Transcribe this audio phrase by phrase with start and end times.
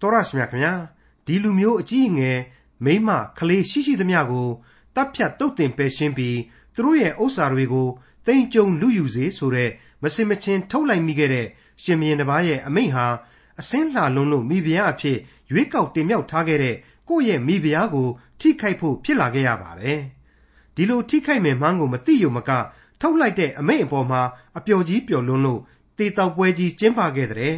[0.00, 0.74] တော်ရရှိမြခင်ဗျာ
[1.26, 2.38] ဒီလူမျိုးအကြီးအငယ်
[2.84, 3.08] မိမ
[3.38, 4.48] ကလေးရှိရှိသမျှကို
[4.94, 6.38] တပ်ဖြတ်တုတ်တင်ပယ်ရှင်းပြီး
[6.74, 7.88] သူတို့ရဲ့ဥစ္စာတွေကို
[8.26, 9.70] တိမ်ကြုံလူယူစေဆိုတဲ့
[10.02, 11.46] မစင်မချင်းထုတ်လိုက်မိခဲ့တဲ့
[11.82, 13.06] ရှင်မင်းတစ်ပါးရဲ့အမိန့်ဟာ
[13.60, 15.18] အစင်းလှလွန်းလို့မိဖုရားအဖြစ်
[15.50, 16.76] ရွေးကောက်တင်မြှောက်ထားခဲ့တဲ့
[17.08, 18.08] ကိုယ့်ရဲ့မိဖုရားကို
[18.40, 20.00] ထိခိုက်ဖို့ဖြစ်လာခဲ့ရပါတယ်
[20.74, 22.50] ဒီလိုထိခိုက်မယ်မှန်းကိုမသိရုံမက
[23.00, 24.22] ထုတ်လိုက်တဲ့အမိန့်အပေါ်မှာ
[24.58, 25.60] အပျော်ကြီးပျော်လွန်းလို့
[25.98, 27.56] တေတောက်ပွဲကြီးကျင်းပခဲ့တဲ့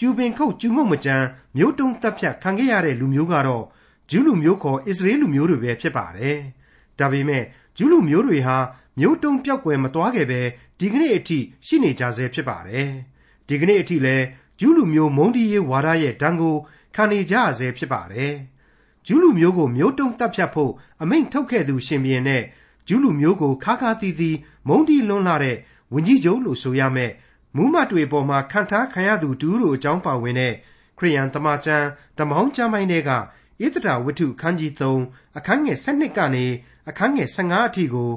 [0.00, 1.26] ကျူပင်ခုတ်ကျူငုံမကြမ်း
[1.56, 3.64] မျိုးတုံးတက်ဖြတ်ခံခဲ့ရတဲ့လူမျိုးကတော့
[4.10, 6.36] ဂျူးလူမျိုးခေါ်အစ္စရေးလူမျိုးတွေပဲဖြစ်ပါတယ်။
[6.98, 7.44] ဒါပေမဲ့
[7.76, 8.56] ဂျူးလူမျိုးတွေဟာ
[9.00, 10.40] မျိုးတုံးပြောက်ွယ်မသွားခဲ့ပဲ
[10.78, 12.88] ဒီကနေ့အထိရှိနေကြဆဲဖြစ်ပါတယ်။
[13.48, 14.24] ဒီကနေ့အထိလည်း
[14.60, 16.56] ဂျူးလူမျိုးမုန်းတီးရေးဝါဒရဲ့ဒဏ်ကို
[16.94, 18.32] ခံနေကြရဆဲဖြစ်ပါတယ်။
[19.06, 20.72] ဂျူးလူမျိုးကိုမျိုးတုံးတက်ဖြတ်ဖို့
[21.02, 22.42] အမိန့်ထုတ်ခဲ့သူရှင်ဘီရင်နဲ့
[22.88, 24.36] ဂျူးလူမျိုးကိုခါခါတီးတီး
[24.68, 25.56] မုန်းတီးလွန်းလာတဲ့
[25.92, 27.12] ဝင်းကြီးချုပ်လို့ဆိုရမယ်
[27.56, 30.54] မူးမတ်တွေပေါ်မှာခံထားခံရသူတူတို့အကြောင်းပါဝင်တဲ့
[30.98, 31.86] ခရိယန်တမန်ကျမ်း
[32.18, 34.72] ဓမ္မောင်းကျမ်းပိုင်းတွေကဣသရာဝတ္ထုခန်းကြီး
[35.04, 36.46] 3အခန်းငယ်7ကနေ
[36.88, 38.10] အခန်းငယ်15အထိကို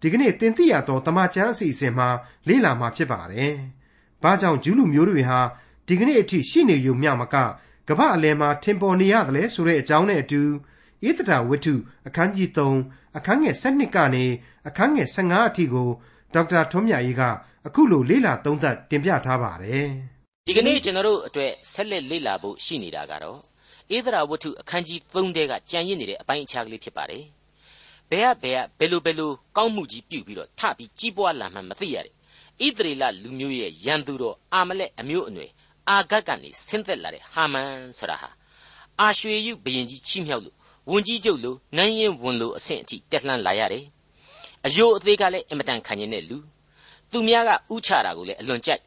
[0.00, 2.08] ဒီကနေ့တင်ပြရသောတမန်ကျမ်းအစီအစဉ်မှာ
[2.48, 3.54] လေ့လာမှာဖြစ်ပါတယ်။
[4.22, 5.40] ဘာကြောင့်ဂျူးလူမျိုးတွေဟာ
[5.86, 7.36] ဒီကနေ့အထိရှိနေုံမျှမက
[7.88, 10.42] ကမ္ဘာအလယ်မှာထင်ပေါ်နေရတယ်လဲဆိုတဲ့အကြောင်းနဲ့အတူ
[11.08, 11.74] ဣသရာဝတ္ထု
[12.06, 14.24] အခန်းကြီး3အခန်းငယ်7ကနေ
[14.68, 15.88] အခန်းငယ်15အထိကို
[16.34, 17.22] ဒေါက်တာထွန်းမြတ်ရေးက
[17.68, 19.86] အခုလိုလေ့လာသုံးသပ်တင်ပြထားပါတယ်
[20.46, 23.38] ဒီကနေ့ကျွန်တော်တို့အတွက်ဆက်လက်လေ့လာဖို့ရှိနေတာကတော့
[23.96, 27.24] ဧဒရာဝတ္ထုအခန်းကြီး3တဲကကြံရစ်နေတဲ့အပိုင်းအခြားကလေးဖြစ်ပါတယ်
[28.10, 32.14] ဘယ်ကဘယ်ကဘယ်လိုဘယ်လိုကောင်းမှုကြီးပြုပြီးတော့ထပြီးကြီးပွားလာမှမသိရတဲ့
[32.64, 35.50] ဣသရေလလူမျိုးရဲ့ရန်သူတော်အာမလက်အမျိုးအနွယ်
[35.88, 38.30] အာဂတ်ကနေဆင်းသက်လာတဲ့ဟာမန်ဆိုတာဟာ
[39.00, 40.56] အာရွှေယုဘရင်ကြီးချီးမြှောက်လို့
[40.90, 43.84] ဝန်ကြီးချုပ်လိုငန်းရင်ဝန်လိုအဆင့်အထိတက်လှမ်းလာရတယ်
[44.66, 46.38] အယိုးအသေးကလည်းအင်မတန်ခံရင်တဲ့လူ
[47.12, 48.82] သူများကဥချတာကိုလည်းအလွန်ကြိုက်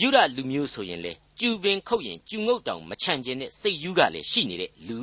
[0.00, 5.00] ယူရလူမျိုးဆိုရင်လေကျူပင်ခုတ်ရင်ကျူငုတ်တောင်မချန်ကျင်တဲ့စိတ်ယူးကလည်းရှိနေတဲ့လူ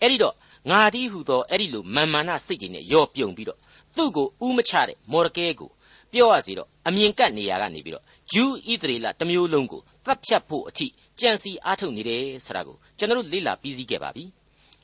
[0.00, 0.34] အဲ့ဒီတော့
[0.70, 3.58] ငါတီးဟူသောအဲ့ဒီလိုမာမာနစိတ်တွေနဲ့ရောပြုံပြီးတော့
[3.96, 5.70] သူ့ကိုဥမချတဲ့မော်ရကဲကို
[6.12, 10.86] ပြောရစီတော့အမြင်ကပ်နေရကနေပြီးတော့ဂျူးဣသရေလတမျိုးလုံးကိုသတ်ဖြတ်ဖို့အထိ
[11.20, 14.24] ကြံစီအားထုတ်နေတယ်ဆိုတာကိုကျွန်တော်တို့လေ့လာပြီးစီးခဲ့ပါပြီ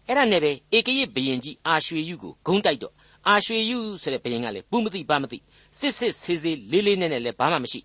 [0.07, 2.95] အဲ့ဒါနဲ့ပဲဧကရစ်ဘယင်ကြီးအာရွှေယုကိုဂုံးတိုက်တော့
[3.29, 5.39] အာရွှေယုဆိုတဲ့ဘယင်ကလည်းပူမသိပါမသိ
[5.79, 7.81] စစ်စစ်ဆေးဆေးလေးလေးနက်နက်လည်းဘာမှမရှိ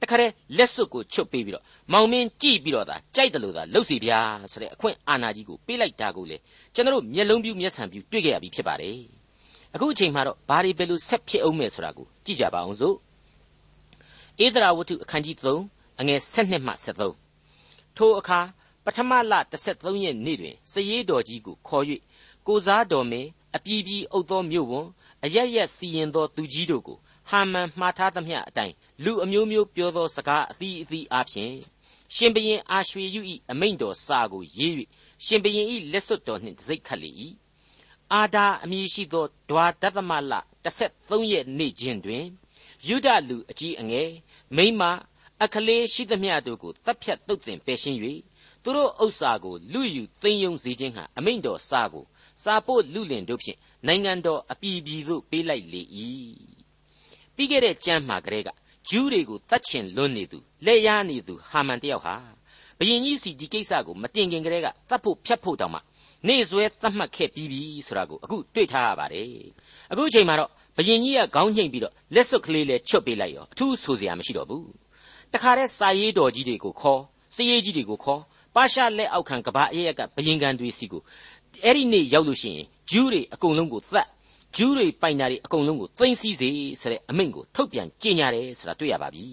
[0.00, 4.20] တခါတည်းလက်စွပ်ကိုချွတ်ပေးပြီးတော့မောင်မင်းကြည့်ပြီးတော့သာကြိုက်တယ်လို့သာလှုပ်စီဗျာ
[4.52, 6.36] ဆိုတဲ့အခွင့်အာဏာကြီးကိုပေးလိုက်တာကိုလေ
[6.74, 8.98] ကျွန်တော်မျက်လုံးပြူးမျက်စံပြူးတွေ့ခဲ့ရပြီဖြစ်ပါတယ်
[9.74, 12.96] အခုအချိန်မှတော့ဘာတွေပဲလို့ဆက်ဖြစ်အောင်မယ်ဆိုတာကိုကြည့်ကြပါအောင်စို့
[14.44, 15.36] ဧဒရာဝတ္ထုအခန်းကြီး
[15.68, 18.40] 3အငယ်7မှ73ထိုအခါ
[18.84, 19.34] ပထမလ
[19.66, 21.84] 13ရက်နေ့တွင်စည်ရတော်ကြီးကိုခေါ်၍
[22.46, 24.86] ကိုစားတော်မင်းအပြည်ပြည်အုပ်သောမြို့ဝန်
[25.24, 26.98] အရရက်စီရင်သောသူကြီးတို့ကို
[27.30, 31.54] ဟာမန်မှားထားသမျှအတိုင်းလူအမျိုးမျိုးပြောသောစကားအသီးအသီးအားဖြင့်
[32.14, 34.74] ရှင်ဘရင်အာရွှေယု၏အမိန့်တော်စာကိုရေး၍
[35.24, 37.10] ရှင်ဘရင်၏လက်စွပ်တော်နှင့်တစိ့ခတ်လေ၏
[38.12, 40.32] အာဒါအမည်ရှိသောဒွါတသမလ
[40.64, 42.24] 13ရက်နေ့ချင်းတွင်
[42.88, 44.10] ယုဒလူအကြီးအငယ်
[44.56, 44.82] မိမ
[45.42, 47.98] အခလေးရှိသမျှတို့ကိုတပ်ဖြတ်တုတ်တင်ပယ်ရှင်း၍
[48.62, 52.04] သူတို့ဥစ္စာကိုလူယူသိမ်းယုံစေခြင်းဟာအမိန့်တော်စာကို
[52.42, 55.82] စာပို့လူလင်တို့ဖြင့်နိုင်ငံတော်အပြည်ပြည်သို့ပေးလိုက်လေ၏
[57.36, 58.48] ပြီးခဲ့တဲ့ကျမ်းမှာကလေးက
[58.88, 62.14] ဂျူးတွေကိုတတ်ချင်လွန်းနေသူလက်ရနေသူဟာမန်တယောက်ဟာ
[62.78, 65.80] ဘယင်ကြီးစီဒီကိစ္စကိုမတင်ခင်ကလေးကတတ်ဖို့ဖြတ်ဖို့တောင်မှ
[66.28, 69.26] နေဆွဲသတ်မှတ်ခဲ့ပြီးပြီဆိုတာကိုအခုတွေ့ထားရပါတယ်
[69.92, 74.68] အခုအချိန်မှာတော့ဘယင်ကြီးကခေါင်းညှိတ်ပြီးတော့လက်စွပ်ကလေးလဲချွတ်ပေးလိုက်ရောအထူးဆိုစရာမရှိတော့ဘူး
[75.32, 77.00] တခါတည်းစာရေးတော်ကြီးတွေကိုခေါ်
[77.36, 78.20] စရေးကြီးတွေကိုခေါ်
[78.54, 81.02] ပါရှာလက်အောက်ခံကဘာအရက်ကဘယင်ကန်တွေစီကို
[81.64, 84.06] အဲ့ဒီနေ့ရောက်လို့ရှိရင်ဂျူးတွေအကုန်လုံးကိုသတ်
[84.56, 89.24] ဂျူးတွေပိုင်တာတွေအကုန်လုံးကိုသိမ်းဆည်းစေဆိုတဲ့အမိန့်ကိုထုတ်ပြန်ကြေညာတယ်ဆိုတာတွေ့ရပါပြီ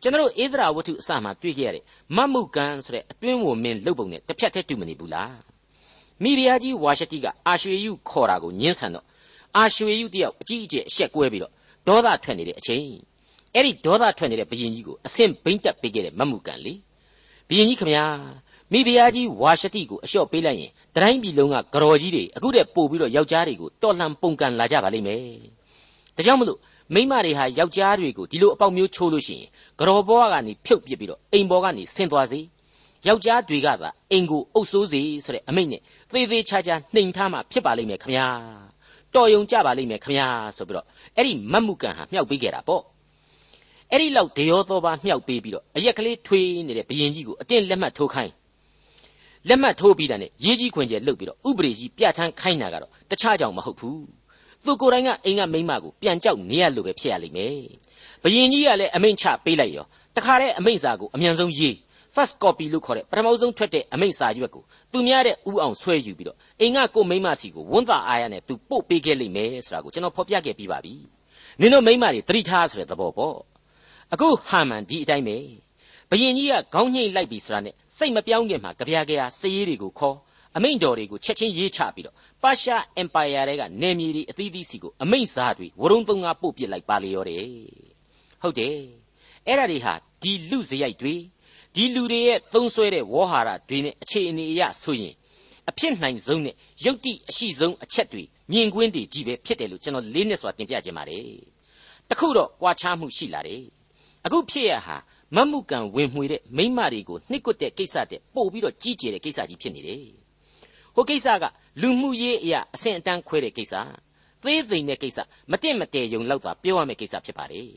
[0.00, 1.84] ကျွန်တော်ဧဒရာဝတ္ထုအစမှာတွေ့ခဲ့ရတဲ့
[2.16, 5.36] မတ်မုကန်ဆိုတဲ့အတွင်းဝင်မင်းလုပ်ပုံနဲ့တစ်ဖြတ်တည်းတူမနေဘူးလား
[6.22, 9.06] မိဖုရားကြီးဝါရှတိကအာရွှေယုခေါ်တာကိုညှင်းဆန်တော့
[9.56, 11.52] အာရွှေယုတယောက်အကြီးအကျယ်အဆက်ကွဲပြီးတော့
[11.88, 12.86] ဒေါသထွက်နေတဲ့အချိန်
[13.54, 16.74] အဲ့ဒီဒေါသထွက်နေတဲ့ဘုရင်ကြီးကိုအဆင့်ဘိမ့်တက်ပေးခဲ့တဲ့မတ်မုကန်လေ
[17.48, 18.04] ဘုရင်ကြီးခမညာ
[18.72, 25.20] မိဖုရားကြီးဝါရှတိကိုအလျှော့ပေးလိုက်ရင် တိုင်းပြည်လုံးကကတော်ကြီးတွေအခုတည်းပို့ပြီးတော့ယောက်ျားတွေကိုတော်လှန်ပုန်ကန်လာကြပါလိမ့်မယ်။
[26.16, 26.58] ဒါကြောင့်မလို့
[26.94, 29.48] မိမတွေဟာယောက်ျားတွေကိုဒီလိုအပေါက်မျိုးချိုးလို့ရှိရင်
[29.80, 32.40] ကတော်ဘွားကနေဖြုတ်ပစ်ပြီးတော့အိမ်ပေါ်ကနေဆင်းသွားစေ။
[33.08, 35.80] ယောက်ျားတွေကသာအိမ်ကိုအုပ်ဆိုးစေဆိုတဲ့အမိန့်နဲ့
[36.12, 38.26] သေသေးချာချာနှိမ်ထားမှဖြစ်ပါလိမ့်မယ်ခမညာ။
[39.14, 40.26] တော်ယုံကြပါလိမ့်မယ်ခမညာ
[40.56, 40.86] ဆိုပြီးတော့
[41.16, 42.82] အဲ့ဒီမတ်မှုကန်ဟာမြောက်ပေးခဲ့တာပေါ့။
[43.92, 48.32] အဲ့ဒီလောက်ဒေယောသောပါမြောက်ပေးပြီးတော့အရက်ကလေးထွေးနေတဲ့ဘယင်ကြီးကိုအတင်းလက်မှတ်ထိုးခိုင်း
[49.48, 54.04] လက်မှတ်ထိုးပြီးတာနဲ့ရေးကြီးခွင်ကျဲလှုပ်ပြီးတော့ဥပဒေကြီးပြဋ္ဌာန်းခိုင်းတာကတော့တခြားကြောင့်မဟုတ်ဘူး
[54.64, 57.56] သူကိုယ်တိုင်ကအိမ်ကမိန်းမကိုပြန်ကြောက်နေရလို့ပဲဖြစ်ရလိမ့်မယ်
[58.22, 59.86] ဘယင်ကြီးကလည်းအမိန့်ချပေးလိုက်ရော
[60.16, 61.74] တခါတည်းအမိန့်စာကိုအမြန်ဆုံးရေး
[62.14, 64.62] first copy လို့ခေါ်တဲ့ပထမဆုံးထွက်တဲ့အမိန့်စာရွက်ကို
[64.92, 70.94] သူများတဲ့ဥအောင်ဆွဲယူပြီးတော့အိမ်ကကိုမိမစီကိုဝန်တာအားရနဲ့သူပို့ပေးခဲ့လိမ့်မယ်ဆိုတာကိုကျွန်တော်ဖော်ပြခဲ့ပြီးပါပြီ
[71.60, 73.36] နင်တို့မိမတွေသတိထားဆိုတဲ့သဘောပေါ့
[74.12, 75.36] အခုဟာမန်ဒီအတိုင်းပဲ
[76.10, 80.16] ဘယင်ကြီးကခေါင်းညှိလိုက်ပြီဆိုတာနဲ့စိတ်မပြောင်းခင်မှာကြပြားကြရာစည်ရည်တွေကိုခေါ်
[80.56, 87.46] အမိန့်တော်တွေကိုချက်ချင်းရေးချပြီးတော့ပါရှားအင်ပါယာတွေကနေမြေတွေအသီးသီးစီကိုအမိန့်စာတွေဝရုံသုံးငါပို့ပစ်လိုက်ပါလေရောတယ်
[88.42, 88.76] ဟုတ်တယ်
[89.46, 91.14] အဲ့ဒါတွေဟာဒီလူစရိုက်တွေ
[91.74, 95.14] ဒီလူတွေရဲ့သုံးဆွဲတဲ့ဝေါ်ဟာရတွေနဲ့အခြေအနေအရဆိုရင်
[95.68, 96.54] အဖြစ်နိုင်ဆုံးနဲ့
[96.84, 98.22] ယုတ်တိအရှိဆုံးအချက်တွေ
[98.52, 101.26] မြင်ကွင်းတွေကြီးပဲဖြစ်တယ်လို့ကျွန်တော်လေးနဲ့စွာတင်ပြခြင်းပါတယ်
[102.10, 103.62] တခုတော့ကြွားချမှုရှိလာတယ်
[104.26, 104.96] အခုဖြစ်ရဟာ
[105.34, 110.04] မတ်မှုကံဝင်မှွေတဲ့မိမတွေကိုနှိကွတဲ့ကိစ္စတဲ့ပို့ပြီးတော့ကြီးကျယ်တဲ့ကိစ္စကြီးဖြစ်နေတယ်
[110.94, 111.44] ဟိုကိစ္စက
[111.82, 113.74] လူမှုရေးအရာအဆင့်အတန်းခွဲတဲ့ကိစ္စ
[114.42, 115.18] သေးသိမ်တဲ့ကိစ္စ
[115.50, 117.70] မတင့်မတဲယုံလောက်သာပြောရမယ့်ကိစ္စဖြစ်ပါတယ်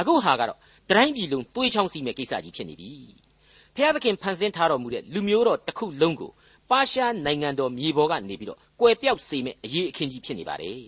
[0.00, 0.58] အခုဟာကတော့
[0.90, 2.92] တိုင်းပြည်လုံးတွေးချောင်းစီမဲ့ကိစ္စကြီးဖြစ်နေပြီ
[3.76, 6.30] ဖျားသခင်ဖန်ဆင်းထားတော်မူတဲ့လူမျိုးတော်တစ်ခုလုံးကို
[6.70, 10.80] ပါရှားနိုင်ငံတော်မြေပေါ်ကနေပြီးတော့ကွယ်ပြောက်စေမဲ့အရေးအခင်းကြီးဖြစ်နေပါတယ်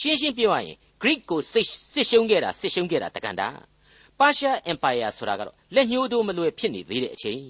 [0.00, 3.48] ရှင်းရှင်းပြောရရင် Greek ကိုစစ်စစ်ရှုံးခဲ့တာစစ်ရှုံးခဲ့တာတကန်တာ
[4.18, 7.42] ပါရှား Empire ဆိုတာကတော့လက်ညှိုးတို့မလွယ်ဖြစ်နေသေးတဲ့အချိန်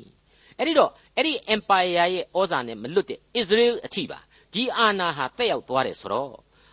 [0.59, 4.19] အဲ့ဒီတော့အဲ့ဒီ Empire ရဲ့ဩဇာနဲ့မလွတ်တဲ့ Israel အထိပါ
[4.55, 6.33] ဒီအာဏာဟာတက်ရောက်သွားတယ်ဆိုတော့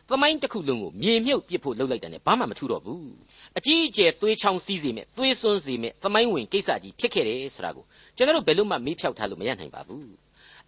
[0.10, 3.10] သမိုင်းတစ်ခုလုံးကိုမြေမြုပ်ပစ်ဖို့လှုပ်လိုက်တယ်နဲ့ဘာမှမထူတော့ဘူး
[3.58, 7.84] အကြီးအကျယ်သွေးချောင်းစီးစေမဲ့သွေးစွန်းစေမဲ့သမိုင်းဝင်ကိစ္စကြီးဖြစ်ခဲ့တယ်ဆိုတာကို
[8.16, 10.10] ကျွန်တော်တို့ဘယ်လို့မှမေးဖြောက်ထားလို့မရနိုင်ပါဘူး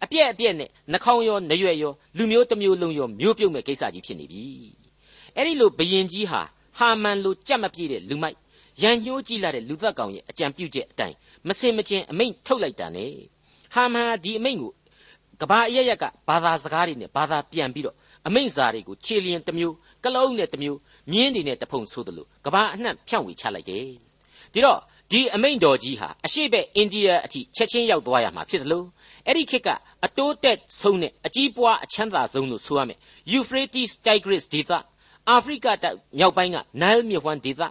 [0.04, 4.44] အပြက်အပြက်နဲ့နှာခေါင်းရောနှရွက်ရောလူမျိုးတစ်မျိုးလုံးရောမျိုးပြုတ်မဲ့ကိစ္စကြီးဖြစ်နေပြီ
[5.36, 6.42] အဲ့ဒီလိုဘယင်ကြီးဟာ
[6.78, 8.36] ဟာမန်လိုကြက်မပြေးတဲ့လူမိုက်
[8.82, 11.16] ရန်ညှိုးကြည့်လာတဲ့လူသက်ကောင်ရဲ့အကြံပြုချက်အတိုင်း
[11.48, 13.06] မစင်မကျင်အမိန့်ထုတ်လိုက်တာ ਨੇ
[13.74, 14.72] ဟာမန်ဒီအမိန့်ကို
[15.40, 17.96] ကဘာအရရက်ကဘာသာစကားတွေနဲ့ဘာသာပြန်ပြီးတော့
[18.26, 20.78] အမိန့်စာတွေကိုခြေလျင်တစ်မျိုးကလုံးနဲ့တစ်မျိုး
[21.12, 23.84] မြင်းတွေနဲ့တဖုံဆိုသလိုကဘာအနှံ့ဖြန့်ဝေချလိုက်တယ်
[24.52, 28.86] ဒီတော့ဒီအမိန့်တော်ကြီးဟာအရှိဘက်အိန္ဒိယအထိချက်ချင်းရောက်သွားရမှာဖြစ်တယ်လို့
[29.26, 29.68] အဲ့ဒီခေတ်က
[30.04, 32.98] အတိုးတက်ဆုံးနဲ့အကြီးပွားအချမ်းသာဆုံးလို့ဆိုရမယ်
[33.32, 34.70] Euphrates Tigris ဒေသ
[35.28, 37.62] အာဖရိကတောင်မြောက်ပိုင်းက Nile မြစ်ဝှမ်းဒေသ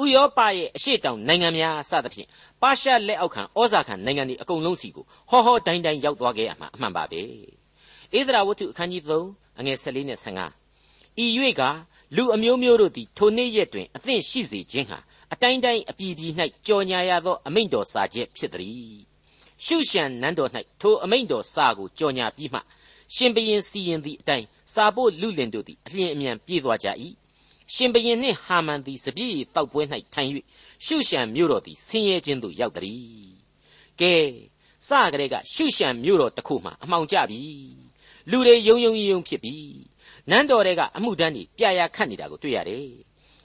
[0.00, 2.28] ဥရောပရဲ့အရှေ့တောင်နိုင်ငံများစသဖြင့်
[2.62, 7.22] ပါရှားလက်အောက်ခံဩဇာခံနိုင်ငံတွေအကုန်လုံးစီကိုဟောဟောတိုင်းတိုင်းရောက်သွားခဲ့ရမှာအမှန်ပါပဲ
[8.18, 11.26] ဧဒရာဝတ္ထုအခန်းကြီး3အငယ်14နဲ့15ဤ၍
[11.60, 11.62] က
[12.16, 14.98] လူအမျိုးမျိုးတို့သည်ထိုနေ့ရက်တွင်အသင့်ရှိစေခြင်းဟာ
[15.32, 16.32] အတိုင်းတိုင်းအပြည်ပြည်၌
[16.66, 19.12] ကြော်ညာရသောအမိန့်တော်စာချက်ဖြစ်သည်
[19.64, 20.50] ရှုရှံနန်းတော်၌
[20.80, 22.60] ထိုအမိန့်တော်စာကိုကြော်ညာပြီးမှ
[23.14, 26.88] ရှင်ဘရင်စီရင်သည့်အတိုင်းစာဖို့လူလင်တို့သည်အလျင်အမြန်ပြေးသွားကြ၏
[27.74, 29.82] ရှင်ဘရင်နှင့်ဟာမန်သည်စပြည့်တောက်ပွဲ၌
[30.14, 30.30] ထိုင်၍
[30.86, 33.32] ရှုရှံမြို့တော်သည်ဆင်းရဲခြင်းသို့ရောက်သည်
[34.00, 34.14] ကဲ
[34.88, 37.40] စကြတဲ့ကရှုရှံမြို့တော်တစ်ခုမှအမှောင်ကျပြီ
[38.30, 39.54] လူတွေယုံယုံယုံဖြစ်ပြီ
[40.30, 42.86] နန်းတော်တွေကအမှုတန်းကြီးပြရာခတ်နေတာကိုတွေ့ရတယ်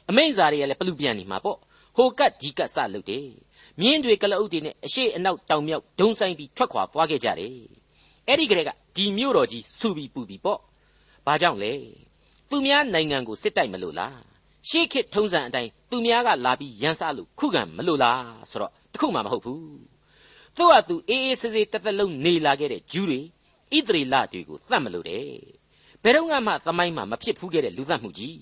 [0.10, 1.58] အမိန့်စာတွေကလည်းပလူပြန်နေမှာပေါ့
[1.96, 3.28] ဟိုကတ်ဒီကတ်စလုပ်တယ်
[3.81, 7.56] မြင်းတွေကလအုပ်တွေနဲ့အရှိအနောက်တောင်မြောက်ဒုံဆိုင်ပြီးထွက်ခွာသွားခဲ့ကြတယ်
[8.28, 10.60] အဲ့ဒီကလေးကဒီမြို့တော်ကြီးစူပြီးပူပြီးပေါ့
[11.25, 11.74] ဘာကြောင့်လဲ
[12.50, 14.20] သူများနိုင်ငံကိုစစ်တိုက်မလို့လား
[14.70, 19.62] ရှေးခေတ်ထုံးစံအတိုင်းသူများကလာပြီးရန်စလို့ခုခံမလို့လားဆိုတော့တခုမှမဟုတ်ဘူး
[20.56, 25.30] သူ့ဟာသူအေးအေးဆေးဆေးတသက်လုံးနေလာခဲ့တဲ့ဂျူးတွေဣသရေလတွေကိုသတ်မလို့တယ်
[26.04, 28.40] ဘယ်တော့မှသမိုင်းမှာမဖြစ်ဘူးခဲ့တဲ့လူသတ်မှုကြီး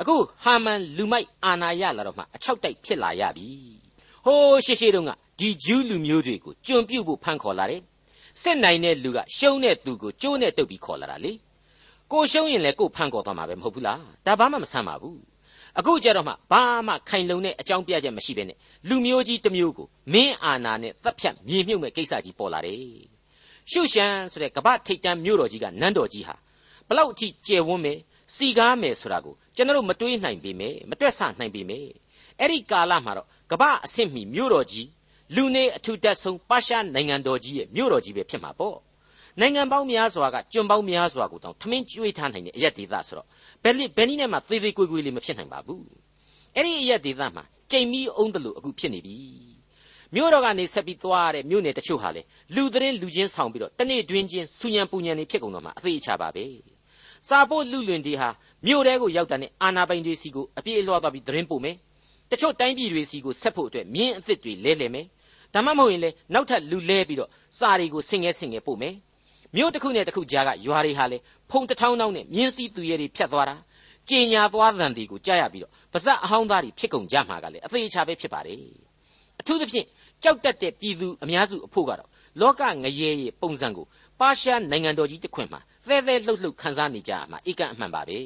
[0.00, 3.48] အခုဟာမန်လူမိုက်အာနာရလာတော့မှအချောက်တိုက်ဖြစ်လာရပြီ
[4.24, 7.82] ဟိုးရှေးရှေးတုန်းကဒီဂျူးလူမျိုးတွေကိုကျွံပြုတ်ဖို့ဖန်ခေါ်လာတယ်
[8.42, 11.32] စစ်နိုင်တဲ့လူကရှုံးတဲ့သူကိုကျိုးနဲ့တုပ်ပြီးခေါ်လာတာလေ
[12.12, 15.20] ကိုရှုံးရင်လည်းကိုဖန်ခေါ်သွားမှာပဲမဟုတ်ဘူးလားဒါဘာမှမဆမ်းပါဘူး
[15.78, 18.56] အခုကြတော့မှဘာမှခိုင်လုံတဲ့အကြောင်းပြချက်မရှိဘဲနဲ့
[18.88, 22.78] လူမျိုးကြီးတစ်မျိုးကိုမင်းအာနာနဲ့တပ်ဖြတ်မြေမြုပ်မဲ့ကိစ္စကြီးပေါ်လာတယ်
[23.70, 26.34] ရှုရှန်ဆိုတဲ့ကပ္ပထိတ်တန်းမြို့တော်ကြီးကနန်းတော်ကြီးဟာ
[26.88, 27.98] ဘလောက်အထိကျယ်ဝန်းမယ်
[28.34, 31.86] စီကားမယ်ဆိုတာကိုကျွန်တော်မတွေးနိုင်ပေမဲ့မတွက်ဆနိုင်ပေမဲ့
[32.40, 34.86] အဲ့ဒီကာလမှာတော့ကပ္ပအဆင့်မီမြို့တော်ကြီး
[35.34, 38.76] လူနေအထူတက်ဆုံးပါရှားနိုင်ငံတော်ကြီးရဲ့မြို့တော်ကြီးပဲဖြစ်မှာပေါ့
[39.40, 43.26] နိုင်ငံပေါင်းများစွာကကျွန်းပေါင်းများစွာကိုတောင်ထမင်းကျွေးထားနိုင်တဲ့အရက်ဒေသဆိုတော့
[43.62, 45.84] ဘယ်လိဘယ်နည်းနဲ့မှသေးသေးကွေးကွေးလေးမဖြစ်နိုင်ပါဘူး
[46.56, 49.16] အဲ့ဒီအရက်ဒေသမှာကြိမ်မီးအုံးတယ်လို့အခုဖြစ်နေပြီ
[50.14, 52.22] မြို့တော်ကနေဆက်ပြီးသွားတဲ့မြို့နယ်တချို့ဟာလေ
[52.54, 56.44] လူသတင်းလူချင်းဆောင်ပြီးတော့တနေ့တွင်းချင်းဆူညံပူညံနေဖြစ်ကုန်တော့မှအသေးအချပါပဲ
[57.28, 58.28] စာဖို့လူလွင်တွေဟာ
[58.66, 61.76] မြို့တဲကိုရောက်တဲ့အာနာပိုင်တွေစီကိုအပြည့်အလွှားသွားပြီးသတင်းပို့မယ်
[62.30, 65.06] တချို့တိုင်းပြည်တွေစီကိုဆက်ဖို့အတွက်မြင်းအသစ်တွေလဲလှယ်မယ်
[65.54, 68.94] ဒါမှမဟုတ်ရင်လေနောက်ထပ်လူလဲပြီးတော့စာတွေကိုဆင်ငဲဆင်ငဲပို့မယ်
[69.56, 71.18] မြို့တစ်ခုနဲ့တစ်ခုကြားကရွာတွေဟာလေ
[71.50, 73.56] ဖုံတထောင်းထောင်းနဲ့မြင်းစည်းသူရဲတွေဖြတ်သွားတာ
[74.08, 78.58] ကြင်ညာသွားတန်တွေကိုကြားရပြီးတော့ပါဇက်အဟောင်းသားတွေဖြစ်ကုန်ကြမှာကလေအသေးချာပဲဖြစ်ပါတယ်
[79.40, 79.86] အထူးသဖြင့်
[80.22, 82.08] ကြောက်တတ်တဲ့ပြည်သူအများစုအဖို့ကတော့
[82.40, 83.86] လောကငရဲရဲ့ပုံစံကို
[84.20, 88.18] ပါရှားနိုင်ငံတော်ကြီးတစ်ခွင်မှာသဲသဲလှုပ်လှုပ်ခန်းစားနေကြမှာဧကန်အမှန်ပါပဲ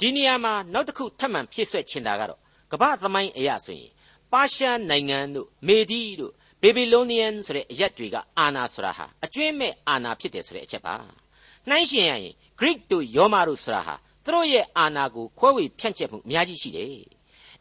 [0.00, 2.40] ဒီနေရာမှာနောက်တစ်ခုထပ်မံဖြစ်ဆွဲချင်တာကတော့
[2.72, 3.90] ကမ္ဘာသမိုင်းအရာဆိုရင်
[4.32, 10.94] ပါရှားနိုင်ငံတို့မေဒီတို့ ဘေဘီလိုနီယန်ဆိုတဲ့အရက်တွေကအာနာဆိုတာဟာအကျွင်းမဲ့အာနာဖြစ်တယ်ဆိုတဲ့အချက်ပါ
[11.68, 16.88] နှိုင်းရှင်ရရင် Greek တို့ယောမတို့ဆိုတာဟာသူတို့ရဲ့အာနာကိုခွဲဝေဖြန့်ကျက်မှုအများကြီးရှိတယ်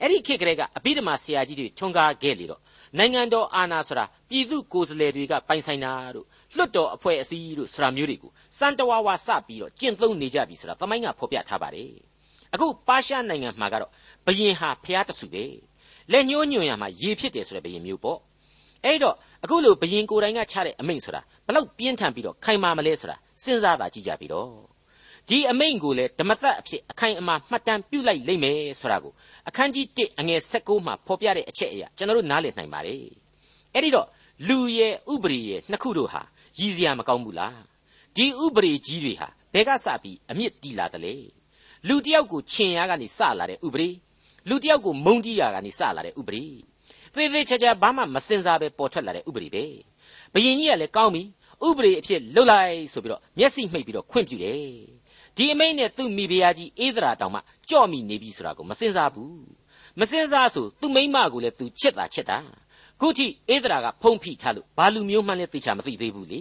[0.02, 2.62] အဲ့ဒီခေတ်ကလေးကအဘိဓမ္မာဆရာကြီးတွေထွန်းကားခဲ့လေတော့
[2.98, 6.26] နိုင်ငံတော်အာဏာဆိုတာပြည်သူကိုယ်စားလှယ်တွေကပိုင်ဆိုင်တာတို့
[6.56, 11.92] လွတ်တော်အဖွဲ့အစည်းတို့ဆိုတာမျိုးတွေကိုစံတဝါဝါစပြီးတော့ကျင့်သုံးနေကြပြီဆိုတာသမိုင်းကဖော်ပြထားပါတယ်
[12.54, 13.92] အခုပါရှားနိုင်ငံမှာကတော့
[14.26, 15.46] ဘယင်ဟာဖျားတဆူပဲ
[16.12, 18.20] လက်ညှိုးညွန်ရမှာရေဖြစ်တယ်ဆိုတဲ့ဘယင်မျိုးပေါ့
[18.86, 24.52] အဲ့တော့အခုလိုဘယင်ကိုယ်တိုင်ကချတဲ့အမိန့်ဆိုတာဘလောက်ပြင်းထန်ပြီးတော့ခိုင်မာမလဲဆိုတာစဉ်းစားတာကြည့်ကြပြီးတော့
[25.30, 29.14] ဒီအမိန့်ကိုလည်းဓမ္မသက်အဖြစ်အခိုင်အမာမှတ်တမ်းပြုလိုက်လိမ့်မယ်ဆိုတာကို
[29.48, 33.00] အခန်းကြီး1အငယ်16မှာဖော်ပြတဲ့အချက်အရာကျွန်တော်တို့နားလည်နိုင်ပါတယ်
[33.74, 34.08] အဲ့ဒီတော့
[34.48, 36.22] လူရဲ့ဥပရိရဲ့နှစ်ခုတို့ဟာ
[36.60, 37.62] ရည်စရာမကောင်းဘူးလား
[38.16, 41.16] ဒီဥပရိကြီးတွေဟာဘယ်ကစပြီးအမြင့်တီလာတယ်လေ
[41.88, 43.90] လူတယောက်ကိုချင်ရကနေစလာတဲ့ဥပရိ
[44.50, 46.46] လူတယောက်ကိုမုန်းတီးရကနေစလာတဲ့ဥပရိ
[47.18, 49.64] သေးသေးချာချာဘာမှမစင်စားပဲပေါ်ထွက်လာတဲ့ဥပရိပဲ
[50.34, 51.24] ဘယင်ကြီးကလည်းကောင်းပြီ
[51.68, 54.58] ဥပရိအဖြစ်လှုပ်လိုက်ဆိုပြီးတော့မျက်စိမှိတ်ပြီးတော့ခွင့်ပြုတယ်
[55.38, 59.42] ဒီအမိန့်နဲ့သူ့မိဖုရားကြီးအေးသရာတောင်မှကြော့မိနေပြီဆိုတာကိုမစင်စားဘူး
[60.00, 62.40] မစင်စားဆိုသူ့မိန်းမကိုလည်းသူချစ်တာချစ်တာ
[63.02, 66.40] ခုထိအေးသရာကဖုံးဖိထားလို့ဘာလူမျိုးမှန်းလဲသိချာမသိသေးဘူးလေ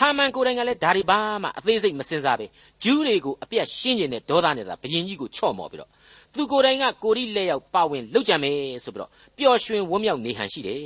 [0.00, 2.46] ဟာမန်ကိုယ်တိုင်ကလည်းဒါတွေဘာမှအသေးစိတ်မစင်စားပဲ
[2.84, 5.90] ဂျူးတွေကိုအပြတ်ရှင်းကျင်တဲ့ဒေါသနဲ့သာဘယင်ကြီးကိုချော့မော်ပြီးတော့
[6.36, 10.82] သူကိုယ်တိုင်ကကိုရီလက်ရောက်ပါဝင်လှုပ်ကြမယ်ဆိုပြီးတော့ပျော်ရွှင်ဝမ်းမြောက်နေဟန်ရှိတယ်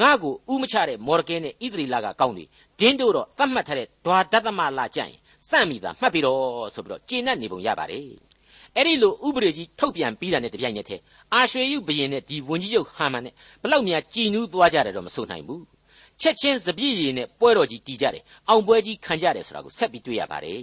[0.00, 2.48] ငါ့ကိုဥမချတဲ့မော်ဒကဲနဲ့ဣသရီလာကကောင်းတယ်
[2.80, 5.12] ဒင်းတို့တော့သတ်မှတ်ထားတဲ့ဒွါဒသမလာကြရင်
[5.48, 8.06] စန့်မိတာမှတ်ပြီးတော့ဆိုပြီးတော့ကျေနပ်နေပုံရပါတယ်
[8.76, 11.02] အဲ့ဒီလိုဥပဒေကြီးထုတ်ပြန်ပြီးတာနဲ့တပြိုင်နက်တည်း
[11.34, 15.64] အာရွှေယုဘရင်နဲ့ဒီဝန်ကြီးချုပ်ဟာမန်နဲ့ဘလောက်များကြည်နူးသွားကြတယ်တော့မဆိုနိုင်ဘူး
[16.20, 20.62] ချက်ချင်းစပြည့်ရည်နဲ့ပွဲတော်ကြီးတီးကြတယ်အောင်ပွဲကြီးခံကြတယ်ဆိုတာကိုဆက်ပြီးတွေ့ရပါတယ်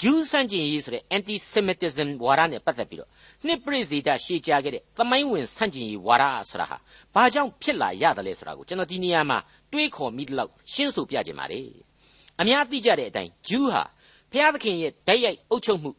[0.00, 3.10] ဂျူးဆန့်ကျင်ရေးဆိုတဲ့ anti semitism ဝါဒနဲ့ပတ်သက်ပြီးတော့
[3.46, 6.76] နှစ်ပရိသေဒရှေ့ကြားခဲ့တဲ့သမိုင်းဝင်ဆန့်ကျင်ရေးဝါဒဆိုတာဟာ
[7.14, 9.38] ဘာကြောင့်ဖြစ်လာရတယ်လဲဆိုတာကိုကျွန်တော်ဒီနေရာမှာ
[9.72, 11.68] တွေးခေါ်မိတဲ့လောက်ရှင်းဆိုပြခြင်းပါတယ်
[12.40, 13.82] အများသိကြတဲ့အတိုင်းဂျူးဟာ
[14.30, 15.90] ဘုရားသခင်ရဲ့ဓာတ်ရိုက်အုပ်ချုပ်မှု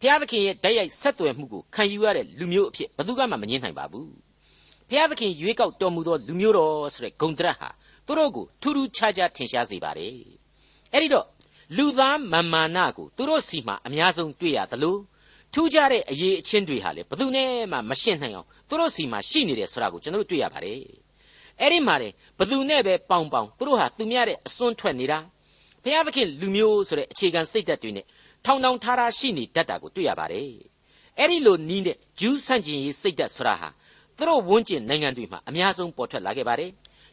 [0.00, 4.10] ဘုရားသခင်ရဲ့ဓာတ်ရိုက်ဆက်သွယ်မှုကိုခံယူရတဲ့လူမျိုးအဖြစ်ဘယ်သူမှမငြင်းနိုင်ပါဘူး
[4.88, 7.68] ဘုရားသခင်ရွေးကောက်တော်မူသောလူမျိုးတော်ဆိုတဲ့ဂုံတရက်ဟာ
[8.06, 10.12] သူတို့ကိုထူးထူးခြားခြားထင်ရှားစေပါတယ်
[10.92, 11.26] အဲ့ဒီတော့
[11.76, 14.96] လူသားမာမာနကိုသူတို့စီမှာအများဆုံးတွေ့ရသလို
[15.52, 20.78] ထူးခြားတဲ့အရေးအချင်းတွေဟာလေဘယ်သူနဲ့မှမရှင်းနိုင်အောင်သူတို့စီမှာရှိနေတယ်ဆိုတာကိုကျွန်တော်တို့တွေ့ရပါတယ်
[21.60, 22.08] အဲ့ဒီမှာလေ
[22.38, 25.18] ဘသူနဲ့ပဲပေါင်ပေါင်သူတို့ဟာသူများတဲ့အစွန်းထွက်နေတာ
[25.82, 28.04] ဘုရားသခင်လူမျိုးဆိုတဲ့အခြေခံစိတ်ဓာတ်တွေနဲ့
[28.44, 30.50] ထောင်ထောင်ထားထားရှိနေတတ်တာကိုတွေ့ရပါတယ်
[31.18, 33.68] အဲ့ဒီလိုနီးတဲ့ဂျူးဆန့်ကျင်ရေးစိတ်ဓာတ်ဆိုတာဟာ
[34.16, 36.70] သူတို့ဝန်းကျင်နိုင်ငံတွေမှာအများဆုံးပေါ်ထွက်လာခဲ့ပါတယ်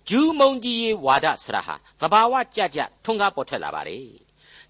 [0.10, 4.25] ဂျူးမုံကြီးရေးဝါဒဆိုတာဟာသဘာဝကြကြထွန်းကားပေါ်ထွက်လာပါတယ်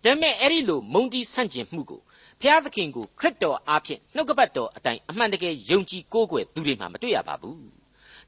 [0.05, 2.01] ဒါပေမဲ့အဲ့ဒီလိုမုံတီးဆန့်ကျင်မှုကို
[2.41, 7.59] ဖျားသခင်ကိုခရစ်တော်အားဖြင့်နှုတ်ကပတ်တော်အတိုင်းအမှန်တကယ်ယုံကြည်ကိုးကွယ်သူတွေမှမတွေ့ရပါဘူး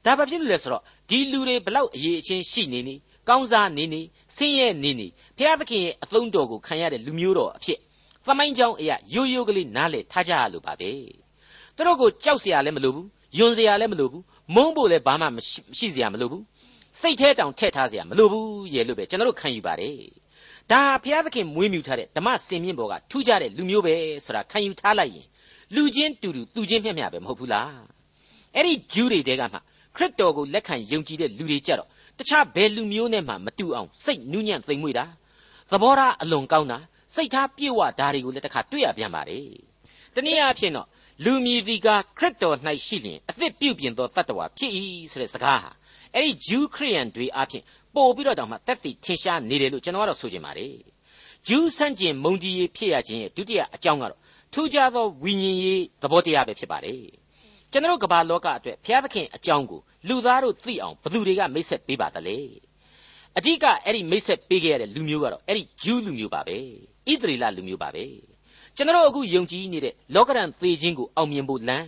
[0.04, 2.94] ဒါဘာဖြစ်လို့လဲဆိုတော့ဒီလူတွေဘလောက်အရေးအချင်းရှိနေနေ
[3.28, 4.00] ကောင်းစားနေနေ
[4.36, 5.06] ဆင်းရဲနေနေ
[5.36, 7.78] ဖျားသခင်ရဲ့အသုံးတော်ကိုခံရတဲ့လူမျိုးတော်အဖြစ်
[8.26, 10.90] သမိုင်းကြောင်းအရာရိုးရိုးကလေးနားလည်ထားကြရလို့ပါပဲ
[11.76, 13.06] သူတို့ကိုကြောက်စရာလည်းမလိုဘူး
[13.38, 15.38] ယွန်စရာလည်းမလိုဘူးမုန်းဖို့လည်းဘာမှမ
[15.78, 16.42] ရှိစရာမလိုဘူး
[17.00, 19.94] စိတ်ထဲတောင်ထည့်ထားစရာမလိုဘူးရေလို့ပဲကျွန်တော်တို့ခံယူပါတယ်
[20.72, 23.94] ဒါဘုရားသခင်မွေးမြူထားတဲ့ဓမ္မစင်မြင့်ဘောကထူးခြားတဲ့လူမျိုးပဲ
[24.24, 25.26] ဆိုတာခံယူထားလိုက်ရင်
[25.74, 27.72] လူချင်းတူတူသူချင်းမျှမျှပဲမဟုတ်ဘူးလား
[28.54, 29.58] အဲ့ဒီဂျူးတွေတဲကမှ
[29.96, 35.04] ခရစ်တော်ကိုလက်ခံယုံကြည်တဲ့လူတွေကြတော့တခြားဘယ်လူမျိုးနဲ့မှမတူအောင်စိတ်နူးညံ့သိမ်မွေ့တာ
[35.70, 36.78] သဘောထားအလွန်ကောင်းတာ
[37.14, 39.38] စိတ်ထားပြည့်ဝတာတွေကိုလည်းတစ်ခါတွေ့ရပြန်ပါလေ
[40.14, 40.86] တနည်းအားဖြင့်တော့
[41.24, 42.56] လူမြည်ဒီကခရစ်တော်၌
[42.86, 44.72] ရှိလျင်အသက်ပြုပြင်သောတတ္တဝါဖြစ်၏
[45.12, 45.70] ဆိုတဲ့စကားဟာ
[46.14, 50.74] အဲ့ဒီဂျူးခရိယန်တွေအားဖြင့် ပို့ပြီးတော့တောင်မှတက်တည်ထင်ရှားနေတယ်လို့ကျွန်တော်ကတော့ဆိုချင်ပါတယ်
[51.48, 54.20] ဂျူးဆန့်ကျင်မုန်တီရေးဖြစ်ရခြင်းရဲ့ဒုတိယအကြောင်းကတော့
[54.52, 57.02] ထူးခြားသောဝိညာဉ်ရေးသဘောတရားပဲဖြစ်ပါတယ်
[57.72, 62.36] ကျွန်တော်ကမ္ဘာလောကအတွက်ဘုရားသခင်အကြောင်းကိုလူသားတို့သိအောင်ဘယ်သူတွေကမိတ်ဆက်ပေးပါသလဲ
[63.38, 66.56] အဓိကအဲ့ဒီမိတ်ဆက်ပေးခဲ့ရတဲ့လူမျိုးကတော့အဲ့ဒီဂျူးလူမျိုးပါပဲ
[67.10, 68.04] ဣသရေလလူမျိုးပါပဲ
[68.76, 71.86] ကျွန်တော်အခုယုံကြည်နေတဲ့လောကရန်သေခြင်းကိုအောင်မြင်ဖို့လမ်း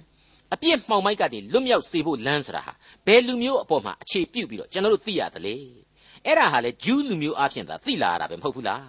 [0.55, 2.73] အပြစ်မှောင်မိုက်ကနေလွတ်မြောက်စေဖို့လမ်းဆိုတာဟာ
[3.07, 5.55] ဘယ်လူမျိုးအပေါ်မှာအခြေပြုပြီးတော့ကျွန်တော်တို့သိရတယ်လေ
[6.27, 8.83] အဲ့ဒါဟာလေဂျူးလူမျိုးအဖြစ်သာသိလာရတာပဲမဟုတ်ဘူးလား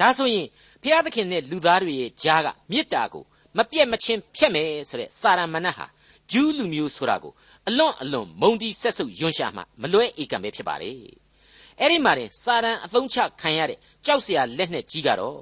[0.00, 0.46] ဒါဆိုရင်
[0.82, 3.24] ဘုရားသခင်နဲ့လူသားတွေရဲ့ကြားကမေတ္တာကို
[3.56, 5.86] မပြတ်မချင်းဖြတ်မယ်ဆိုတဲ့စာရမဏတ်ဟာ
[6.32, 7.32] ဂျူးလူမျိုးဆိုတာကို
[7.68, 10.92] အလွန်အလွန်မုံတီးဆက်ဆုပ်ယွန်းရှာမှမလွဲဧကံပဲဖြစ်ပါလေ
[11.78, 15.40] အဲ့ဒီမှာတင်စာရန်အသုံးချခံရတဲ့ကြောက်စရာလက်နဲ့ကြီးကတော့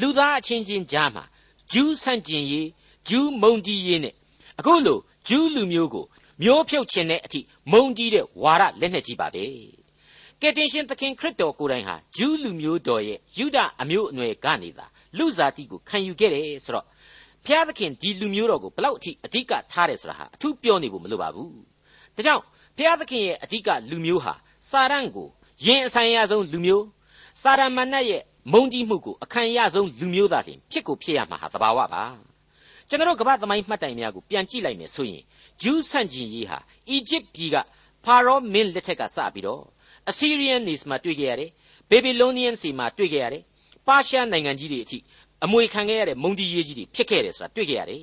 [0.00, 1.24] လူသားအချင်းချင်းကြားမှာ
[1.72, 2.68] ဂျူးဆန့်ကျင်ရေး
[3.08, 4.14] ဂျူးမုံတီးရေးနဲ့
[4.58, 6.06] အခုလိုဂျူးလူမျိုးကို
[6.42, 7.40] မျိုးဖြုတ်ခြင်းနဲ့အထိ
[7.72, 9.44] မုံတီးတဲ့ဝါရလက်နဲ့ကြီးပါပဲ
[10.42, 14.86] ကယ်တင်ရှင်သခင်ခရစ်တော်ကိုယ်တိုင်ဟာဂျူးလူမျိုးတော်ရဲ့ယူဒအမျိုးအနွယ်ကနေသာ
[15.18, 16.86] လူစားတိကိုခံယူခဲ့တယ်ဆိုတော့
[17.44, 21.52] ဖျားသခင်ဒီလူမျိုးတော်ကိုဘလောက်အထိအဓိကထားတယ်ဆိုတာဟာအထူးပြောနေဖို့မလိုပါဘူး
[22.16, 22.42] ဒါကြောင့်
[22.76, 24.34] ဖဖျားသခင်ရဲ့အဓိကလူမျိုးဟာ
[24.70, 25.28] စာရန်ကို
[25.64, 26.84] ရင်အဆိုင်ရဆုံးလူမျိုး
[27.42, 32.04] စာရမဏတ်ရဲ့မုံကြီးမှုကိုအခံရဆုံးလူမျိုးသားလင်ဖြစ်ကိုဖြစ်ရမှာဟာသဘာဝပါ
[32.88, 35.22] ကျွန်တော်ကမ္ဘာသမိုင်းမှတ်တိုင်များကိုပြန်ကြည့်လိုက်မယ်ဆိုရင်
[35.62, 37.56] ဂျူးဆန့်ကျင်ရေးဟာအီဂျစ်ပြည်က
[38.04, 39.62] ဖာရောမင်းလက်ထက်ကစပြီးတော့
[40.10, 41.50] အစီရီယန်နေစ်မှာတွေ့ကြရတယ်
[41.90, 43.42] ဘေဘီလိုနီယန်စီမှာတွေ့ကြရတယ်
[43.86, 44.98] ပါရှားနိုင်ငံကြီးတွေအထိ
[45.44, 48.00] အမွေခံခဲ့ရတဲ့ မုံဒီရေးကြီးတွေဖြစ်ခဲ့တယ်ဆိုတာတွေ့ကြရတယ်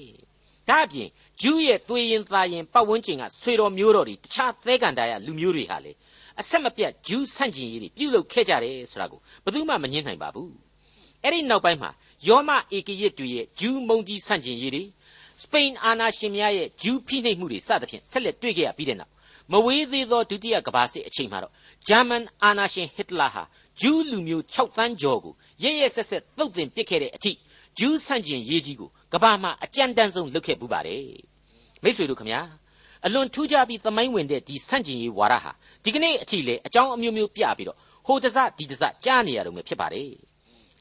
[0.69, 1.09] ဒါအပြင်
[1.41, 5.91] ဂျူးရဲ့သွေးရင်သားရင်ပတ်ဝန်းကျင်ကဆွေတော်မျိုးတော်တွေတခြားသဲကန်တာရလူမျိုးတွေဟာလေ
[6.39, 10.51] အဆက်မပြတ်ဂျူးဆန့်ကျင်ရေးတွေပြုလုပ်ခဲ့ကြတယ်ဆိုတာကိုဘယ်သူမှမငြင်းနိုင်ပါဘူး
[11.23, 11.89] အဲ့ဒီနောက်ပိုင်းမှာ
[12.27, 14.83] ယောမဧကရစ်တွေရဲ့ဂျူးမုံကြီးဆန့်ကျင်ရေးတွေ
[15.41, 19.11] စပိန်အာနာရှင်များရဲ့ဂျူးဖိနှိပ်မှုတွေစသဖြင့်ဆက်လက်တွေ့ခဲ့ရပြီးတဲ့နောက်
[19.51, 21.53] မဝေးသေးသောဒုတိယကမ္ဘာစစ်အချိန်မှာတော့
[21.87, 23.43] ဂျာမန်အာနာရှင်ဟစ်တလာဟာ
[23.81, 27.31] ဂျူးလူမျိုး6သန်းကျော်ကိုရရဆက်ဆက်သုတ်သင်ပစ်ခဲ့တဲ့အထိ
[27.79, 31.05] ဂျူးဆန့်ကျင်ရေးကြီးကိုကမ္ဘာမှာအကြမ်းတမ်းဆုံးလုပ်ခဲ့ပူပါတယ်
[31.83, 32.41] မိษွေတို့ခမညာ
[33.05, 35.51] အလွန်ထူးခြားပြီးသမိုင်းဝင်တဲ့ဒီဆန့်ကျင်ရေးဝါဒဟာ
[35.83, 37.77] ဒီကနေ့အထိလေအကြောင်းအမျိုးမျိုးပြပြီးတော့
[38.07, 40.09] ဟိုတစဒီတစကြားနေရတော့မယ်ဖြစ်ပါတယ်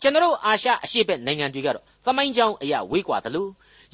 [0.01, 3.47] ကျွန်တော်အာရှအရှေ့ဘက်နိုင်ငံတွေကတော့သမိုင်းကြောင်းအရာဝေးကွာသလို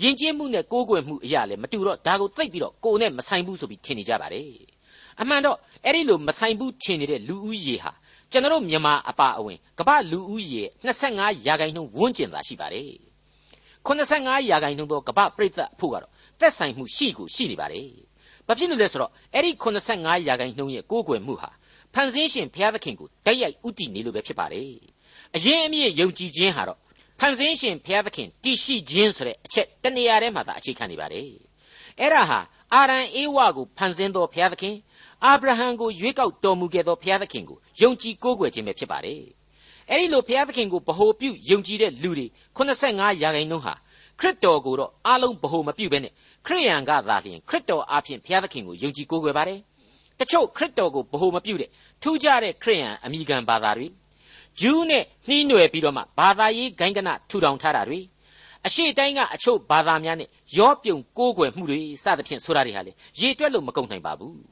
[0.02, 4.48] ယဉ်ကျေးမှုနဲ့ကိုးကွယ်မှုအရာလည်းမတူတော့ဒါကိုသိပ်ပြီးတော့ကိုယ်နဲ့မဆိုင်ဘူးဆိုပြီးထင်နေကြပါတယ်
[5.20, 7.92] အမှန်တော့ အဲ့ဒီလိုမဆိုင်ဘူးထင်နေတဲ့လူဦးရေဟာ
[8.30, 12.92] ကျွန်တော်မြန်မာအပါအဝင်ကမ္ဘာလူဦးရေ25ရာခိုင်နှုန်းဝန်းကျင်သာရှိပါတယ်
[13.86, 17.88] 85ရာခိုင်နှုန်းသောကမ္ဘာပြည်သက်အဖို့ကတော့သက်ဆိုင်မှုရှိကိုရှိနေပါတယ်
[18.46, 21.50] ဘာဖြစ်လို့လဲဆိုတော့အဲ့ဒီ85ရာခိုင်နှုန်းရဲ့ကိုးကွယ်မှုဟာ
[21.94, 24.70] ဖန်ဆင်းရှင်ဘုရားသခင်ကိုတိုက်ရိုက်ဥတည်နေလို့ပဲဖြစ်ပါတယ်
[25.36, 26.78] အရင်အမြင့်ယုံကြည်ခြင်းဟာတော့
[27.20, 31.28] ဖန်ဆင်းရှင်ဘုရားသခင်တည်ရှိခြင်းဆိုတဲ့အချက်တနေရာထဲမှာသာအခြေခံနေပါတယ်
[32.00, 32.40] အဲ့ဒါဟာ
[32.74, 34.74] အာရန်အေဝါကိုဖန်ဆင်းသောဘုရားသခင်
[35.24, 39.22] အာဗြဟံကိုရွေးကောက်တော်မူခဲ့သောဘုရားသခင်ကိုယုံကြည်ကိုးကွယ်ခြင်းပဲဖြစ်ပါတယ်
[39.90, 43.74] အဲ့ဒီလိုဘုရားသခင်ကိုဗဟိုပြုယုံကြည်တဲ့လူတွေ85ရာခိုင်နှုန်းဟာ
[44.20, 46.12] ခရစ်တော်ကိုတော့အလုံးဗဟိုမပြုဘဲနဲ့
[46.46, 49.58] ခရိယန်ကသာလျှင်ခရစ်တော်အားဖြင့်ဘုရားသခင်ကိုယုံကြည်ကိုးကွယ်ပါတယ်
[50.20, 51.70] တချို့ခရစ်တော်ကိုဗဟိုမပြုတဲ့
[52.02, 53.86] ထူးခြားတဲ့ခရိယန်အမိခံဘာသာတွေ
[54.60, 58.00] ဂျူးနဲ့နှီးနွယ်ပြီးတော့မှဘာသာရေးဂိုင်းကနထူထောင်ထားတာတွေ
[58.66, 64.49] အရှိတိုင်းကအချို့ဘာသာများနဲ့ရောပြုံကိုးကွယ်မှုတွေစသဖြင့်ဆိုတာတွေဟာလေရေတွက်လို့မကုန်နိုင်ပါဘူး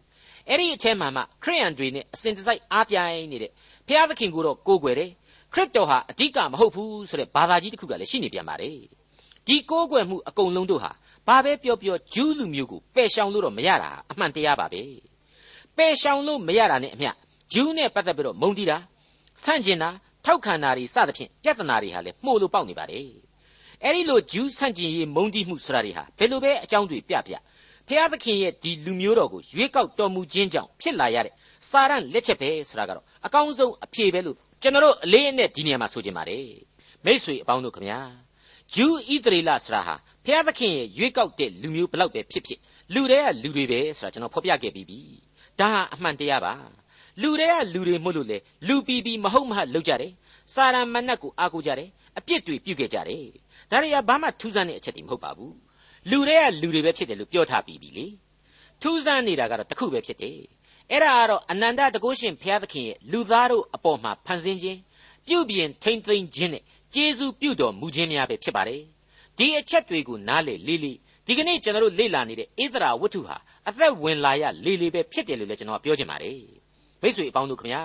[0.50, 3.50] အဲ့ဒီအထဲမှာမှခရိယန်တွေနဲ့အစဉ်တစိုက်အားပြိုင်နေတဲ့
[3.86, 5.10] ဘုရားသခင်ကိုတော့ကိုးကွယ်တယ်
[5.52, 8.76] ခရစ်တော်ဟာအဓိကမဟုတ်ဘူးဆိုတဲ့ဘာသာကြီးတစ်ခုကလည်းရှိနေပြန်ပါတယ်
[9.46, 10.90] ဒီကိုးကွယ်မှုအကုန်လုံးတို့ဟာ
[11.26, 14.82] ဘာပဲပြောပြောဂျူးလူမျိုးကိုပယ်ရှောင်လို့တော့မရတာအမှန်တရားပါပဲ
[15.76, 17.10] ပယ်ရှောင်လို့မရတာနဲ့အမျှ
[17.52, 18.78] ဂျူးနဲ့ပတ်သက်ပြီးတော့မုန်းတီးတာ
[19.44, 19.90] ဆန့်ကျင်တာ
[20.24, 23.08] ထောက်ခံတာတွေစသဖြင့်ပြဿနာတွေဟာလည်းမှုလို့ပေါက်နေပါတယ်
[23.84, 27.34] အဲ့ဒီလိုဂျူးဆန့်ကျင်ရေးမုန်းတီးမှုဆိုတာတွေဟာဘယ်လိုပဲအကြောင်းတွေပြပြ
[27.88, 31.34] ဖျားသခင်ရဲ့ဒီလူမျိုးတော်ကိုရွေးကောက်တော်မူခြင်းကြောင့်ဖြစ်လာရတဲ့
[31.70, 36.46] စာရန်လက်ချက်ပဲဆိုတာကတော့အကောင်းဆုံးအဖြေပဲလို့ကျွန်တော်တို့အလေးအနက်ဒီနေရာမှာဆိုချင်ပါတယ်
[37.04, 38.00] မိษွေအပေါင်းတို့ခမညာ
[38.74, 42.60] ဂျူးဣသရေလဆိုတာဟာဖျားသခင်ရဲ့ရွေးကောက်တဲ့လူမျိုးဘလောက်ပဲဖြစ်ဖြစ်
[42.94, 45.00] လူတွေကလူတွေပဲဆိုတာကျွန်တော်ဖော်ပြခဲ့ပြီးပြီ
[45.58, 46.54] ဒါဟာအမှန်တရားပါ
[47.22, 50.12] လူတွေကလူတွေမို့လို့လေလူပီပီမဟုတ်မဟုတ်လောက်ကြတယ်
[50.54, 53.24] စာရမဏတ်ကိုအားကိုးကြတယ်အပြစ်တွေပြုခဲ့ကြတယ်
[53.70, 55.54] ဒါတွေကဘာမှထူးဆန်းတဲ့အချက်တွေမဟုတ်ပါဘူး
[56.10, 58.06] လူတွေကလူတွေပဲဖြစ်တယ်လို့ပြောထားပြီးပြီလေ
[58.82, 60.38] ထူးဆန်းနေတာကတော့တခုပဲဖြစ်တယ်
[60.90, 64.78] အဲ့ဒါကတော့အနန္တတကုရှင်ဘုရားသခင်ရဲ့လူသားတို့အပေါ်မှာဖန်ဆင်းခြင်း
[65.26, 66.62] ပြုပြင်ထိမ့်သိမ့်ခြင်းနဲ့
[66.94, 68.82] ကျေးဇူးပြုတော်မူခြင်းများပဲဖြစ်ပါတယ်
[69.38, 73.36] ဒီအချက်တွေကိုနားလေလေးလေးဒီကနေ့ကျွန်တော်တို့လေ့လာနေတဲ့ဣသရာဝတ္ထုဟာ
[73.68, 76.40] အသက်ဝင်လာရလေးလေးပဲဖြစ်တယ်လို့လည်းကျွန်တော်ပြောချင်ပါတယ်
[77.00, 77.82] မိတ်ဆွေအပေါင်းတို့ခင်ဗျာ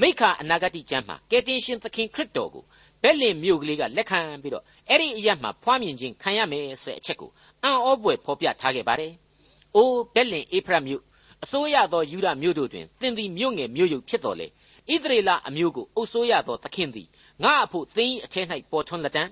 [0.00, 2.64] မိခါအနာဂတိကျမ်းမှာကယ်တင်ရှင်သခင်ခရစ်တော်ကို
[3.02, 7.30] ဘက်လင်မြို့ကလေးကလက်ခံပြီးတော့အဲ့ဒီအရက်မှာဖွားမြင်ခြင်းခံရမယ်ဆိုတဲ့အချက်ကို
[7.64, 9.12] အံ့ဩပွေဖော်ပြထားခဲ့ပါတယ်။
[9.76, 11.02] အိုးဘက်လင်အေဖရတ်မြို့
[11.44, 17.08] အစိုးရသောယူဒမြို့တို့တွင်သင်သည်မြို့ငယ်မြို့ယုတ်ဖြစ်တော်လေဣသရေလအမျိုးကိုအုပ်စိုးရသောသခင်သည်
[17.42, 19.24] ငါအဖို့သင်၏အထက်၌ပေါ်ထွန်းလက်တံ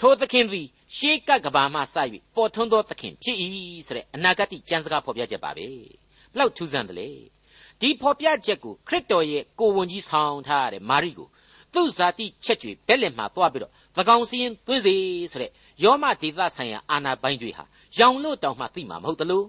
[0.00, 1.96] ထိုသခင်သည်ရှေးကပ်ကဘာမှစ၍
[2.36, 3.36] ပေါ်ထွန်းသောသခင်ဖြစ်၏
[3.86, 5.66] ဆိုတဲ့အနာဂတ်ကျမ်းစကားဖော်ပြချက်ပါပဲ။
[6.38, 7.10] လောက်ထူးဆန်းတယ်လေ။
[7.80, 11.28] ဒီဖော်ပြချက်ကိုခရစ်တော်ရဲ့ကိုဝန်ကြီးဆောင်ထားရတဲ့မာရိကို
[11.73, 14.95] သူ့ဇာတိချက်ကျွေဘက်လက်မှာသွားပြီးတော့သကောင်စီရင်သွင်းစေ
[15.31, 15.51] ဆိုတဲ့
[15.83, 17.63] ယောမဒေသဆိုင်ရာအာနာပိုင်းတွေဟာ
[17.97, 19.45] ရောင်လို့တောင်မှသိမှာမဟုတ်တလို့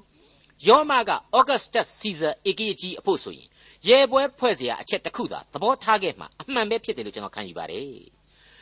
[0.67, 3.49] ယောမကဩဂတ်စတက်စီဇာဧကကြီးအဖို့ဆိုရင်
[3.89, 7.87] ရဲပွဲဖွဲ့เสียအချက်တစ်ခုသာသဘောထားခဲ့မှာအမှန်ပဲဖြစ်တယ်လို့ကျွန်တော်ခံယူပါတယ်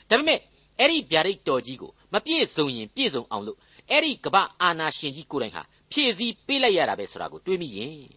[0.08, 0.40] ဒါပေမဲ့
[0.78, 3.58] အဲ့ဒီဗျာဒိတ်တော်ကြီးကိုမပြည့်စုံရင်ပြည့်စုံအောင်လို့
[3.90, 5.62] အဲ့ဒီကပအာနာရှင်ကြီးကိုယ်တိုင်ဟာ
[5.92, 8.08] ဖြည့်စည်းပေးလိုက်ရတာပဲဆိုတာကိုတွေးမိရင်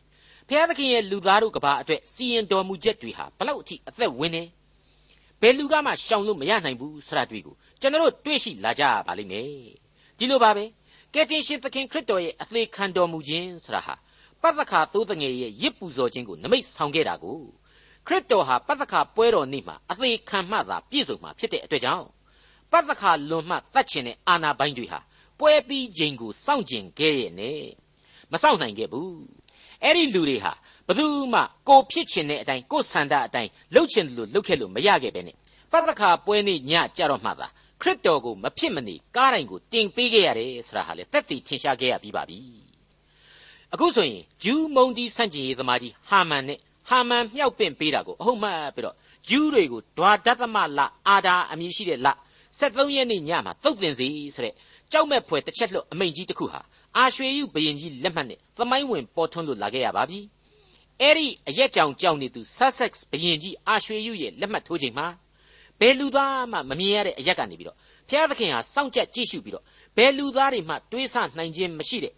[0.47, 4.43] ဖျားသခင်ရဲ့လူသားတို့ကပအတွက်စီရင်တော်မူချက်တွေဟာဘလောက်အထိအသက်ဝင်နေ
[5.40, 9.48] ဘယ်လူကမှရှောင်လို့မရနိုင်ဘူးဆိုတာတွေ့ကိုကျွန်တော်တို့တွေ့ရှိလာကြပါလိမ့်မယ်
[10.18, 10.64] ဒီလိုပါပဲ
[11.14, 13.94] ကယ်တင်ရှင်သခင်ခရစ်တော်ရဲ့အသေးခံတော်မူခြင်းဆိုတာဟာ
[14.42, 17.38] ပတ္တခါသိုးတငယ်ရဲ့ရစ်ပူဇော်ခြင်းကိုနမိတ်ဆောင်ခဲ့တာကို
[18.06, 22.06] ခရစ်တော်ဟာပတ္တခါပွဲတော်နေ့မှာအသေးခံမှသာပြည့်စုံမှာဖြစ်တဲ့အတွက်ကြောင့်
[22.72, 25.00] ပတ္တခါလွန်မှတတ်ချင်တဲ့အာနာပိုင်းတွေဟာ
[25.38, 27.62] ပွဲပြီးခြင်းကိုစောင့်ကျင်ခဲ့ရဲ့နဲ့
[28.32, 29.16] မစောင့်နိုင်ခဲ့ဘူး
[29.82, 30.52] အဲ့ဒီလူတွေဟာ
[30.88, 35.36] ဘသူမှကိုဖြစ်ချင်တဲ့အတိုင်းကိုဆန္ဒအတိုင်းလှုပ်ချင်တယ်လို့လှုပ်ခဲ့လို့မရခဲ့ပဲနဲ့
[35.72, 37.48] ပတ္တခါပွဲနေ့ညကြတော့မှသာ
[37.80, 42.38] ခရစ်တော်ကိုမဖြစ်မနေကားတိုင်းကိုတင်ပေးခဲ့ရတယ်ဆိုတာဟာလေတက်တည်ထင်ရှားခဲ့ရပြီးပါပြီ
[43.72, 48.96] အခုဆိုရင်ဂျူးမုံဒီဆန့်ကျင်ရေးသမားကြီးဟာမန်နဲ့ဟာမန်မြောက်ပင့်ပေးတာကိုအဟုတ်မှတ်ပြီးတော့
[49.28, 52.08] ဂျူးတွေကိုဒွါဒသမလအာဒါအမည်ရှိတဲ့လ
[52.58, 54.54] 73ရက်နေ့ညမှာတုတ်တင်စီဆိုတဲ့
[54.92, 56.60] ကြောက်မဲ့ဖွယ်တစ်ချက်လွတ်အမိန်ကြီးတစ်ခုဟာ
[56.96, 60.20] အာရွှေယုဘယင်ကြီးလက်မှတ်နဲ့သမိုင်းဝင်ပေါ်ထွန်းလို့လာခဲ့ရပါပြီ
[61.02, 65.06] အဲ့ဒီအရက်ကြောင်ကြောက်နေသူ Sussex ဘယင်ကြီးအာရွှေယုရဲ့လက်မှတ်ထိုးချိန်မှာ
[65.80, 67.76] ဘယ်လူသားမှမမြင်ရတဲ့အရက်ကနေပြီးတော့
[68.08, 69.64] ဖျားသခင်ဟာစောင့်ကြက်ကြည့်ရှုပြီးတော့
[69.96, 72.12] ဘယ်လူသားတွေမှတွေးဆနိုင်ခြင်းမရှိတဲ့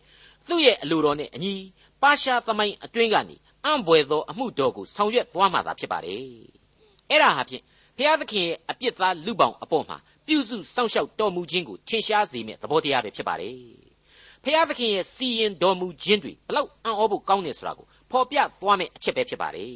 [0.49, 1.53] သူ့ရဲ့အလိုတော်နဲ့အညီ
[2.03, 6.21] ပါရှားသမိုင်းအတွင်းကနေအံ့ဘွယ်သောအမှုတော်ကိုဆောင်ရွက်သွားမှာသာဖြစ်ပါတယ်
[7.11, 7.63] အဲ့ဒါဟာဖြင့်
[7.97, 13.55] ဘုရားသခင်ရဲ့အပြစ်သားလူပေါင်းအပေါ်မှာပြုစုစောင့်ရှောက်တော်မူခြင်းကိုထင်ရှားစေမယ့်သဘောတရားပဲဖြစ်ပါတယ်
[14.45, 19.75] ဘုရားသခင်ရဲ့စီရင်တော်မူခြင်းတွေဘလောက်အံ့ဩဖို့ကောင်းတယ်ဆိုတာကို ဖော်ပြသွားမယ့်အချက်ပဲဖြစ်ပါတယ်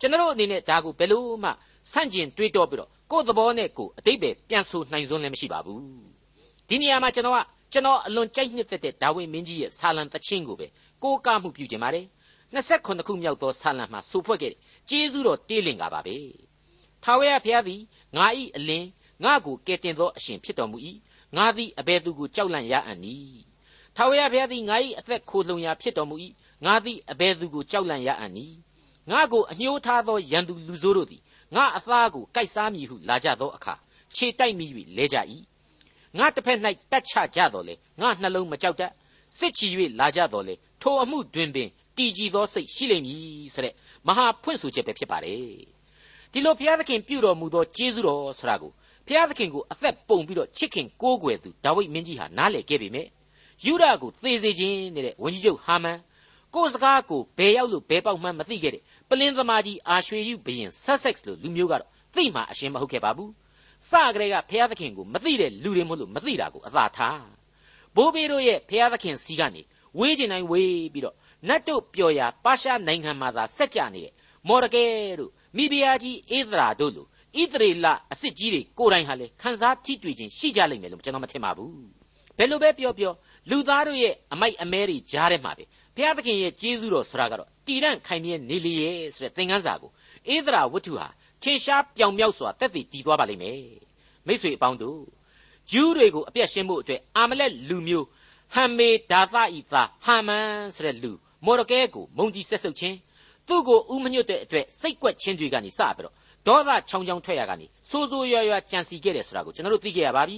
[0.00, 1.50] ကျွန်တော်အနေနဲ့ဒါကိုဘယ်လို့မှ
[1.92, 5.82] ဆန့်ကျင်တွေးတောပြီးတော့ကိုယ့်သဘောနဲ့ကိုယ်အတိတ်ပဲပြန်ဆိုနိုင်စွမ်းလည်းမရှိပါဘူး
[6.68, 7.38] ဒီနေရာမှာကျွန်တော်က
[7.72, 10.66] ကျွန်တော်အလွန်ကြိုက်နှစ်သက်တဲ့ဒါဝိမင်းကြီးရဲ့ဆာလံတခြင်းကိုပဲ
[11.02, 12.06] ကိုးကားမှုပြုခြင်းပါတယ်
[12.54, 16.16] 29ခုမြောက်သောဆာလံမှာဆိုဖွဲ့ခဲ့တဲ့ကျေးဇူးတော်တေးလင်ကပါပဲ
[17.02, 17.80] ထာဝရဘုရားသည်
[18.16, 18.26] ငါ၏
[18.56, 18.88] အလင်း
[19.24, 20.78] ငါကိုကယ်တင်သောအရှင်ဖြစ်တော်မူ၏
[21.36, 23.40] ငါသည်အဘယ်သူကိုကြောက်လန့်ရအံ့နည်း
[23.96, 26.16] ထာဝရဘုရားသည်ငါ၏အသက်ခိုလှုံရာဖြစ်တော်မူ၏
[26.64, 28.56] ငါသည်အဘယ်သူကိုကြောက်လန့်ရအံ့နည်း
[29.10, 31.22] ငါကိုအညှိုးထားသောရန်သူလူဆိုးတို့သည်
[31.56, 33.74] ငါအသားကိုကိုက်စားမည်ဟုလာကြသောအခါ
[34.14, 34.66] ခြေတိုက်မိ၍
[34.96, 35.16] လဲကြ၏
[36.18, 36.58] ငါတစ်ဖက်၌
[36.90, 38.92] တတ်ချကြတော်လေငါနှလုံးမကြောက်တတ်
[39.38, 39.66] စစ်ချီ၍
[40.00, 43.74] လာကြတော်လေထိုအမှုတွင်ပင်တည်ကြည်သောစိတ်ရှိလိမ့်မည်ဆိုတဲ့
[44.06, 45.38] မဟာဖွင့်ဆိုချက်ပဲဖြစ်ပါတယ်
[46.32, 48.72] ဒီလိုဘုရားသခင်ပြုတော်မူသောကျေးဇူးတော်ဆိုတာကို
[49.06, 53.06] ဘုရားသခင်ကိုအသက်ပုံပြီးတော့ချစ်ခင်ကိုးကွယ်သူဒါဝိဒ်မင်းကြီးဟာနားလည်ခဲ့ပေမဲ့
[53.64, 55.98] ယူဒကိုသေစေခြင်းတဲ့ဝန်ကြီးချုပ်ဟာမန်
[56.54, 63.32] ကိုယ်စကားကိုဘယ်ရောက်လို့ဘယ်ပေါက်မှန်းမသိခဲ့တဲ့ပလင်းသမားကြီးအာရွှေယူဘရင် Sussex လို့လူမျိုးကတော့သိမှအရှင်းမဟုတ်ခဲ့ပါဘူး
[63.90, 67.26] စကလေးကဘုရားသခင်ကိုမသိတဲ့လူတွေမို့လို့မသိတာကိုအသာထား
[67.96, 69.62] ဘိုးဘေးတို့ရဲ့ဘုရားသခင်စီကနေ
[69.98, 71.16] ဝေးကျင်တိုင်းဝေးပြီးတော့
[71.48, 74.12] နတ်တို့ပျော်ရာပါရှားနိုင်ငံမှာသာဆက်ကြနေတဲ့
[74.48, 74.84] မော်ရကဲ
[75.20, 77.06] တို့မိဖုရားကြီးအေသရာတို့လို
[77.40, 81.72] ဣသရေလအစ်စ်ကြီးတွေကိုယ်တိုင်ဟာလေခန်းစားထိတွေ့ခြင်းရှိကြလိမ့်မယ်လို့ကျွန်တော်မထင်ပါဘူး
[82.38, 83.12] ဘယ်လိုပဲပြောပြော
[83.50, 85.64] လူသားတို့ရဲ့အမိုက်အမဲတွေကြားထဲမှာပဲ
[85.98, 89.90] ဘုရားသခင်ရဲ့ကျေးဇူးတော်ဆိုတာကတော့တည်တံ့ခိုင်မြဲနေလေရဲ့ဆိုတဲ့သင်ခန်းစာကို
[90.28, 91.06] အေသရာဝတ္ထုဟာ
[91.42, 93.60] ထင်ရှားပြောင်မြောက်စွာတက်တည်တည်သွားပါလိမ့်မယ်
[94.26, 95.00] မိษွေအပေါင်းတို့
[95.70, 98.06] ဂျူးတွေကိုအပြတ်ရှင်းဖို့အတွက်အာမလက်လူမျိုး
[98.54, 101.12] ဟမ်မေဒါသဤသားဟာမန်ဆိုတဲ့လူ
[101.44, 102.96] မော်ရကဲကိုမုံကြီးဆက်ဆုပ်ခြင်း
[103.48, 106.14] သူ့ကိုဥမညွတ်တဲ့အတွက်စိတ်ကွက်ခြင်းတွေကနေစပြီးတော့
[106.46, 110.36] ဒေါသချောင်းချောင်းထွက်ရကနေစိုးစိုးရွားရွားကြံစီခဲ့တယ်ဆိုတာကိုကျွန်တော်တို့သိခဲ့ရပါပြီ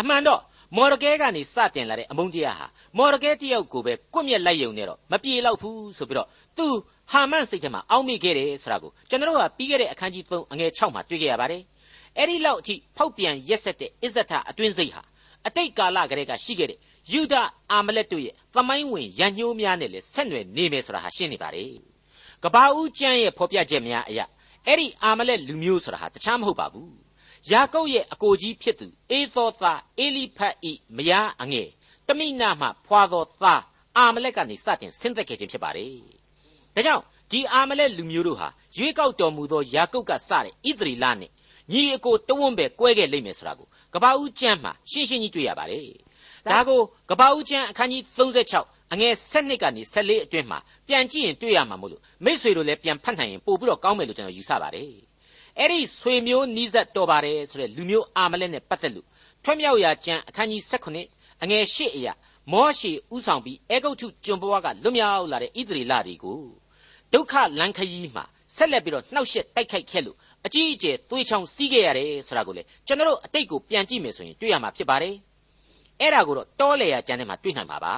[0.00, 0.40] အမှန်တော့
[0.76, 6.66] မော်ရကဲကနေစတင်လာတဲ့အမုန်းတရားဟာ မော်ရကဲတယောက်ကိုပဲကွမျက်လိုက်ယုံနေတော့မပြေတော့ဘူးဆိုပြီးတော့သူ
[7.12, 11.62] ဟာမန်စိတ်ထဲမှာအောက်မေ့ခဲ့တယ်ဆိုတာကိုကျွန်တော်တို့ကပြီးခဲ့တဲ့အခန်းကြီး3အငယ်6မှာတွေ့ခဲ့ရပါတယ်
[12.16, 15.02] အဲ့ဒီလောက်အထိဖောက်ပြန်ရက်ဆက်တဲ့အစ္ဆထအတွင်းစိတ်ဟာ
[15.46, 16.78] အတိတ်ကာလကတည်းကရှိခဲ့တဲ့
[17.12, 17.34] ယူဒ
[17.70, 21.72] အာမလက်တို့ရဲ့သမိုင်းဝင်ရန်ညှိုးများနဲ့လည်းဆက်နွယ်နေမယ်ဆိုတာဟာရှင်းနေပါတယ်
[22.44, 24.24] ကဘာဦးကျမ်းရဲ့ဖော်ပြချက်များအရာ
[24.66, 26.94] အဲ့ဒီအာမလက်လူမျိုးဆိုတာဟာတခြားမဟုတ်ပါဘူး
[27.50, 31.68] ယာကုပ်ရဲ့အကိုကြီးဖြစ်သူအေသောသားအေလိဖတ်ဤမယားအငယ်
[32.10, 33.62] တမိနာမှဖွာသောသား
[33.96, 35.90] အာမလက်ကနေစတင်ဆင်းသက်ခဲ့ခြင်းဖြစ်ပါတယ်
[36.74, 41.30] ဒါကြောင့်ဒီအာမလက်လူမျိုးတို့ဟာရွေးကောက်တော်မူသောယာကုပ်ကစတဲ့ဣသရီလနဲ့
[41.72, 45.86] ညီအကိုတဝန်းပဲကွဲခဲ့လိမ့်မယ်ဆိုတာကိုကဘာဦးကျမ်းမှာရှင်းရှင်းကြီးတွေ့ရပါတယ်
[46.46, 54.92] ဒါကိုကဘာဦးကျမ်းအခန်းကြီး36အငယ်7ကနေ14အတွင်းမှာပြန်ကြည့်ရင်တွေ့ရမှာမို့လို့မိษွေတို့လည်းပြန်ဖတ်နိုင်ရင်ပို့ပြီးတော့ကောင်းမယ်လို့ကျွန်တော်ယူဆပါတယ်
[55.58, 59.06] အဲ့ဒီဆွေမျိုးနီးစပ်တော်ပါတယ်ဆိုတဲ့လူမျိုးအာမလက်နဲ့ပတ်သက်လို့
[59.44, 62.12] ထွတ်မြောက်ရာကျမ်းအခန်းကြီး18 အငယ်8အရာ
[62.52, 66.40] မောရှေဥဆောင်ပြီးအေဂုတ်ထုကျွံပွားကလွတ်မြောက်လာတဲ့ဣသရေလတွေကို
[67.12, 68.24] ဒုက္ခလန်ခရီးမှာ
[68.56, 75.14] ဆက်လက်ပြီးတော့နှောက်ယှက်တိုက်ခိုက်ခဲ့လို့အကြီးအကျယ်သွေးချောင်းစီးခဲ့ရတယ်ဆိုတာကိုလေကျွန်တော်တို့အတိတ်ကိုပြန်ကြည့်မယ်ဆိုရင်တွေ့ရမှာဖြစ်ပါတယ်
[76.00, 77.94] အဲ့ဒါကိုတော့တောလေယာကျမ်းထဲမှာတွေ့နိုင်ပါပါ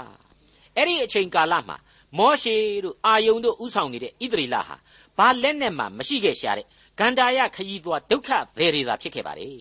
[0.77, 1.77] အဲ့ဒီအချိန်ကာလမှာ
[2.19, 4.77] မောရှေတို့အာယုန်တို့ဥဆောင်နေတဲ့ဣသရေလဟာ
[5.19, 6.67] ဘာလက်နဲ့မှမရှိခဲ့ရှာတဲ့
[6.99, 9.57] ဂန္ဓာယခရီးသွားဒုက္ခဘယ်တွေသာဖြစ်ခဲ့ပါတယ်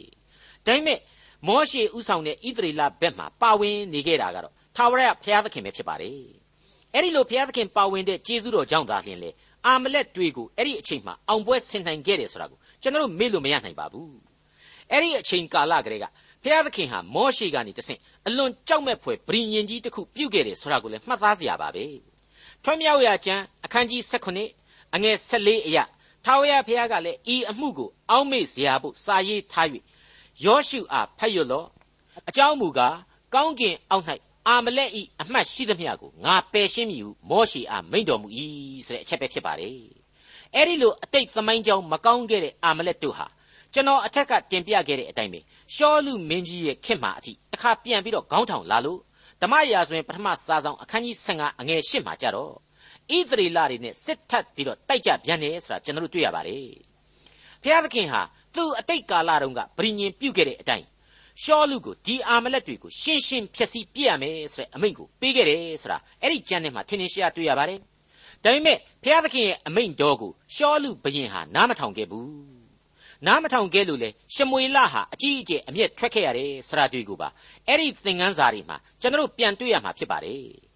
[0.66, 1.00] ဒါပေမဲ့
[1.48, 6.16] မောရှေဥဆောင်တဲ့ဣသရေလဘက်မှာပါဝင်နေခဲ့တာကတော့ထာဝရဘုရားသခင်ပဲဖြစ်ပါတယ်
[6.94, 9.30] အဲ့ဒီလိုဘုရားသခင်ပါဝင်တဲ့ကျေးဇူးတော်ကြောင့်သာလျှင်လေ
[9.66, 14.12] အာမလက်တွေကိုအဲ့ဒီအချိန်မှာအောင်ပွဲဆင်နိုင်ခဲ့တယ်ဆိုတာကိုကျွန်တော်တို့မေ့လို့မရနိုင်ပါဘူး
[14.92, 16.06] အဲ့ဒီအချိန်ကာလကလေးက
[16.44, 21.86] ဘုရားသခင်ဟာမောရှေကနေတဆင့်အလွန်ကြောက်မဲ့ဖွယ်ဗြိညင်ကြီးတစ်ခုပြုတ်ခဲ့တယ်ဆိုတာကိုလည်းမှတ်သားစရာပါပဲ
[22.64, 25.84] ထွံ့မြောက်ရာကျမ်းအခန်းကြီး16အငယ်14အရာ
[26.26, 29.68] ထာဝရဘုရားကလည်းဤအမှုကိုအောက်မေ့စရာဖို့စာရေးထား၍
[30.46, 31.68] ယောရှုအားဖတ်ရလော့
[32.30, 32.96] အကြောင်းမူကား
[33.34, 34.06] ကောင်းကင်အောက်၌
[34.48, 38.28] အာမလက်ဤအမှတ်ရှိသမျှကိုငါပယ်ရှင်းမည်ဟုမောရှေအားမိန့်တော်မူ၏
[38.86, 39.78] ဆိုတဲ့အချက်ပဲဖြစ်ပါတယ်
[40.56, 43.28] အဲ့ဒီလိုအတိတ်သမိုင်းကြောင်းမကောင်းခဲ့တဲ့အာမလက်တို့ဟာ
[43.74, 45.40] ကျွန်တော်အထက်ကတင်ပြခဲ့တဲ့အတိုင်းပဲ
[45.76, 49.00] ရှောလူမင်းကြီးရဲ့ခင်မှာအထိတစ်ခါပြန်ပြီးတော့ခေါင်းထောင်လာလို့
[49.42, 52.52] ဓမ္မရာဆိုရင်ပထမစာဆောင်အခန်းကြီး15အငယ်8မှာကြတော့
[53.18, 56.70] ဣသရေလတွေနဲ့စစ်ထပ်ပြီးတော့တိုက်ကြပြန်တယ်ဆိုတာကျွန်တော်တို့တွေ့ရပါတယ်
[57.64, 58.22] ဘုရားသခင်ဟာ
[58.56, 60.86] သူ့အတိတ်ကာလတုန်းကဗြိညင်ပြုတ်ခဲ့တဲ့အတိုင်း
[61.44, 67.80] ရှောလူကိုဒီအာမလက်တွေကိုရှင်းရှင်းဖြက်စီးပြစ်ရမယ်ဆိုတဲ့အမိန့်ကိုပေးခဲ့တယ်ဆိုတာအဲ့ဒီကျမ်းထဲမှာထင်ထင်ရှားတွေ့ရပါတယ်
[68.44, 72.62] ဒါပေမဲ့ဘုရားသခင်ရဲ့အမိန့်တော်ကိုရှောလူဘရင်ဟာနားမထောင်ခဲ့ဘူး
[73.28, 77.30] နားမထောင်ခဲ့လို့လေရှမွေလဟာအကြီးအကျယ်အမျက်ထွက်ခဲ့ရတယ်ဆရာတွေ့ကိုပါ
[77.68, 80.72] အဲ့ဒီသင်ခန်းစာတွေမှာကျွန်တော်ပြန်တွေ့ရမှာဖြစ်ပါတယ်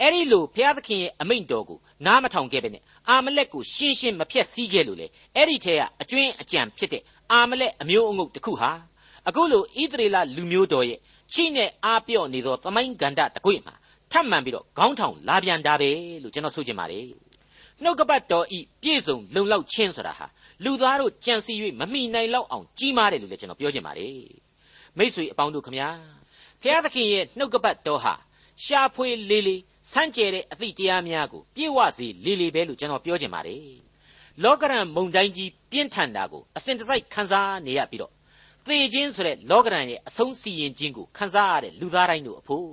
[0.00, 8.70] အဲ့ဒီလိုဘုရားသခင်ရဲ့အမိန့်တော်ကိုနားမထောင်ခဲ့ပဲနဲ့အာမလက်ကိုရှင်းရှင်းမဖြက်စီးခဲ့လို့လေအဲ့ဒီထဲကအကျွင်းအကြံဖြစ်တဲ့ အာမလက်အမျိုးအငုတ်တစ်ခုဟာ
[9.28, 10.98] အခုလိုဣသရေလလူမျိုးတော်ရဲ့
[11.32, 13.74] ချိနဲ့အားပြော့နေသောသမိုင်းကန္တတကွေ့မှာ
[14.12, 15.90] ထပ်မံပြီးတော့ခေါင်းထောင်လာပြန်တာပဲ
[16.22, 17.06] လို့ကျွန်တော်ဆိုချင်ပါတယ်
[17.82, 20.26] နှုတ်ကပတ်တော်ဤပြည့်စုံလုံလောက်ခြင်းဆိုတာဟာ
[20.64, 24.16] လူသားတို့ကြံစီ၍မမိနိုင်လောက်အောင်ကြီးမားတယ်လို့လည်းကျွန်တော်ပြောချင်ပါတယ်
[24.98, 25.88] မိษွေအပေါင်းတို့ခမညာ
[26.62, 28.14] ဖျားသခင်ရဲ့နှုတ်ကပတ်တော်ဟာ
[28.64, 29.60] ရှားဖွေလေးလေး
[29.92, 33.85] စမ်းကြဲတဲ့အသည့်တရားများကိုပြည့်ဝစေလေးလေးပဲလို့ကျွန်တော်ပြောချင်ပါတယ်
[34.44, 38.12] လောကရန်မုန်တိုင်းကြီးပြင်းထန်တာကိုအစဉ်တစိုက်ခံစားနေရပြီးတော့
[38.66, 42.70] သေခြင်းဆိုတဲ့လောကရန်ရဲ့အဆုံးစီရင်ခြင်းကိုခံစားရတဲ့လူသားတိုင်းတို့အဖို့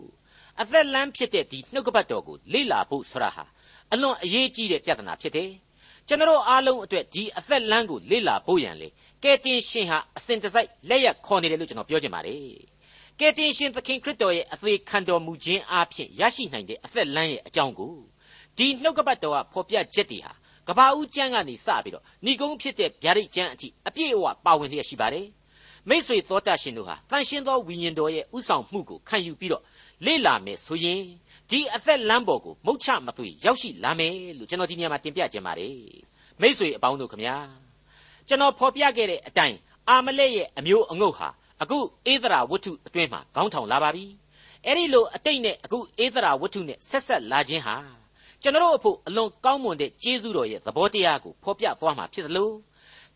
[0.61, 3.45] အသက်လမ်းဖြစ်တဲ့ဒီနှုတ်ကပတ်တော်ကိုလေ့လာဖို့ဆိုတာဟာ
[3.93, 5.51] အလွန်အရေးကြီးတဲ့ပြဿနာဖြစ်တယ်
[6.07, 8.87] ကျွန်တော်အားလုံးအတွက်ဒီအသက်လမ်းကိုလေ့လာဖို့ရန်လေ
[9.23, 12.41] ကယ်တင်ရှင်ဟာအစဉ်တစိုက်လက်ရခေါ်နေတယ်လို့ကျွန်တော်ပြောချင်ပါတယ်
[13.19, 17.93] ကယ်တင်ရှင်သခင်ခရစ်တော်ရဲ့အသေးခံတော်မူခြင်းအပြင်ရရှိနိုင်တဲ့အသက်လမ်းရဲ့အကြောင်းကို
[18.57, 20.33] ဒီနှုတ်ကပတ်တော်ကဖော်ပြချက်တွေဟာ
[20.67, 25.27] ကဘာဦးကျမ်းကနေစပြီးတော့ဏီကုန်းဖြစ်တဲ့ဗျာဒိတ်ကျမ်းအထိအပြည့်အဝပါဝင်လျက်ရှိပါတယ်
[25.89, 29.63] မိษွေသောတာရှင်တို့ဟာတန်ရှင်းသောဝိညာဉ်တော်ရဲ့ဥဆောင်မှုကိုခံယူပြီးတော့
[30.05, 31.01] လေ့လာမယ်ဆိုရင်
[31.49, 35.75] ဒီအသက်လမ်းပေါ်ကိုမုတ်ချမသွေရောက်ရှိလာမယ်လို့ကျွန်တော်ဒီနေရာမှာတင်ပြခြင်းပါတယ်
[36.41, 37.35] မိษွေအပေါင်းတို့ခမညာ
[38.27, 39.57] ကျွန်တော်ဖော်ပြခဲ့တဲ့အတိုင်း
[39.89, 41.27] အာမလက်ရဲ့အမျိုးအငုတ်ဟာ
[41.61, 44.05] အခုအေသရာဝတ္ထုအတွင်းမှာခေါင်းထောင်လာပါပြီ
[44.65, 47.75] အဲ့ဒီလိုအတိတ်နဲ့အခုအေသရာဝတ္ထုနဲ့ဆက်ဆက်လာခြင်းဟာ
[48.43, 52.53] ကျွန်တော်အဖို့အလွန်ကောင်းမွန်တဲ့ကျေးဇူးတော်ရဲ့သဘောတရားကိုဖော်ပြသွားမှာဖြစ်တယ်လို့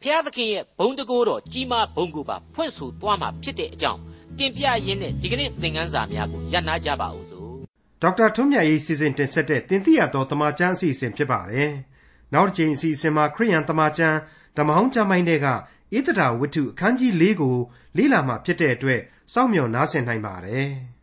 [0.02, 4.02] ဖျားသခင်ရဲ့ဘုံတကိုးတော်ကြီးမားဘုံကိုပါဖွင့်ဆိုသွားမှာဖြစ်တဲ့အကြောင်း
[4.38, 7.50] တင်ပြရင်းနဲ့ဒီကနေ့သင်ခန်းစာများကိုရန်နာကြပါအောင်စို့
[8.02, 11.72] ဒေါက်တာထွန်းမြတ်ရေးစီစဉ်တင်ဆက်တဲ့တင်ပြရသောတမချန်းအစီအစဉ်ဖြစ်ပါတယ်
[12.34, 14.18] နောက်တစ်ချိန်အစီအစဉ်မှာခရိယန်တမချန်း
[14.58, 15.48] ဓမ္မဟောင်းကျမ်းပိုင်းတွေက
[15.98, 17.56] ဧတရာဝတ္ထုအခန်းကြီး၄ကို
[17.98, 19.02] လေ့လာမှဖြစ်တဲ့အတွက်
[19.34, 20.70] စောင့်မျှော်နားဆင်နိုင်ပါတယ်။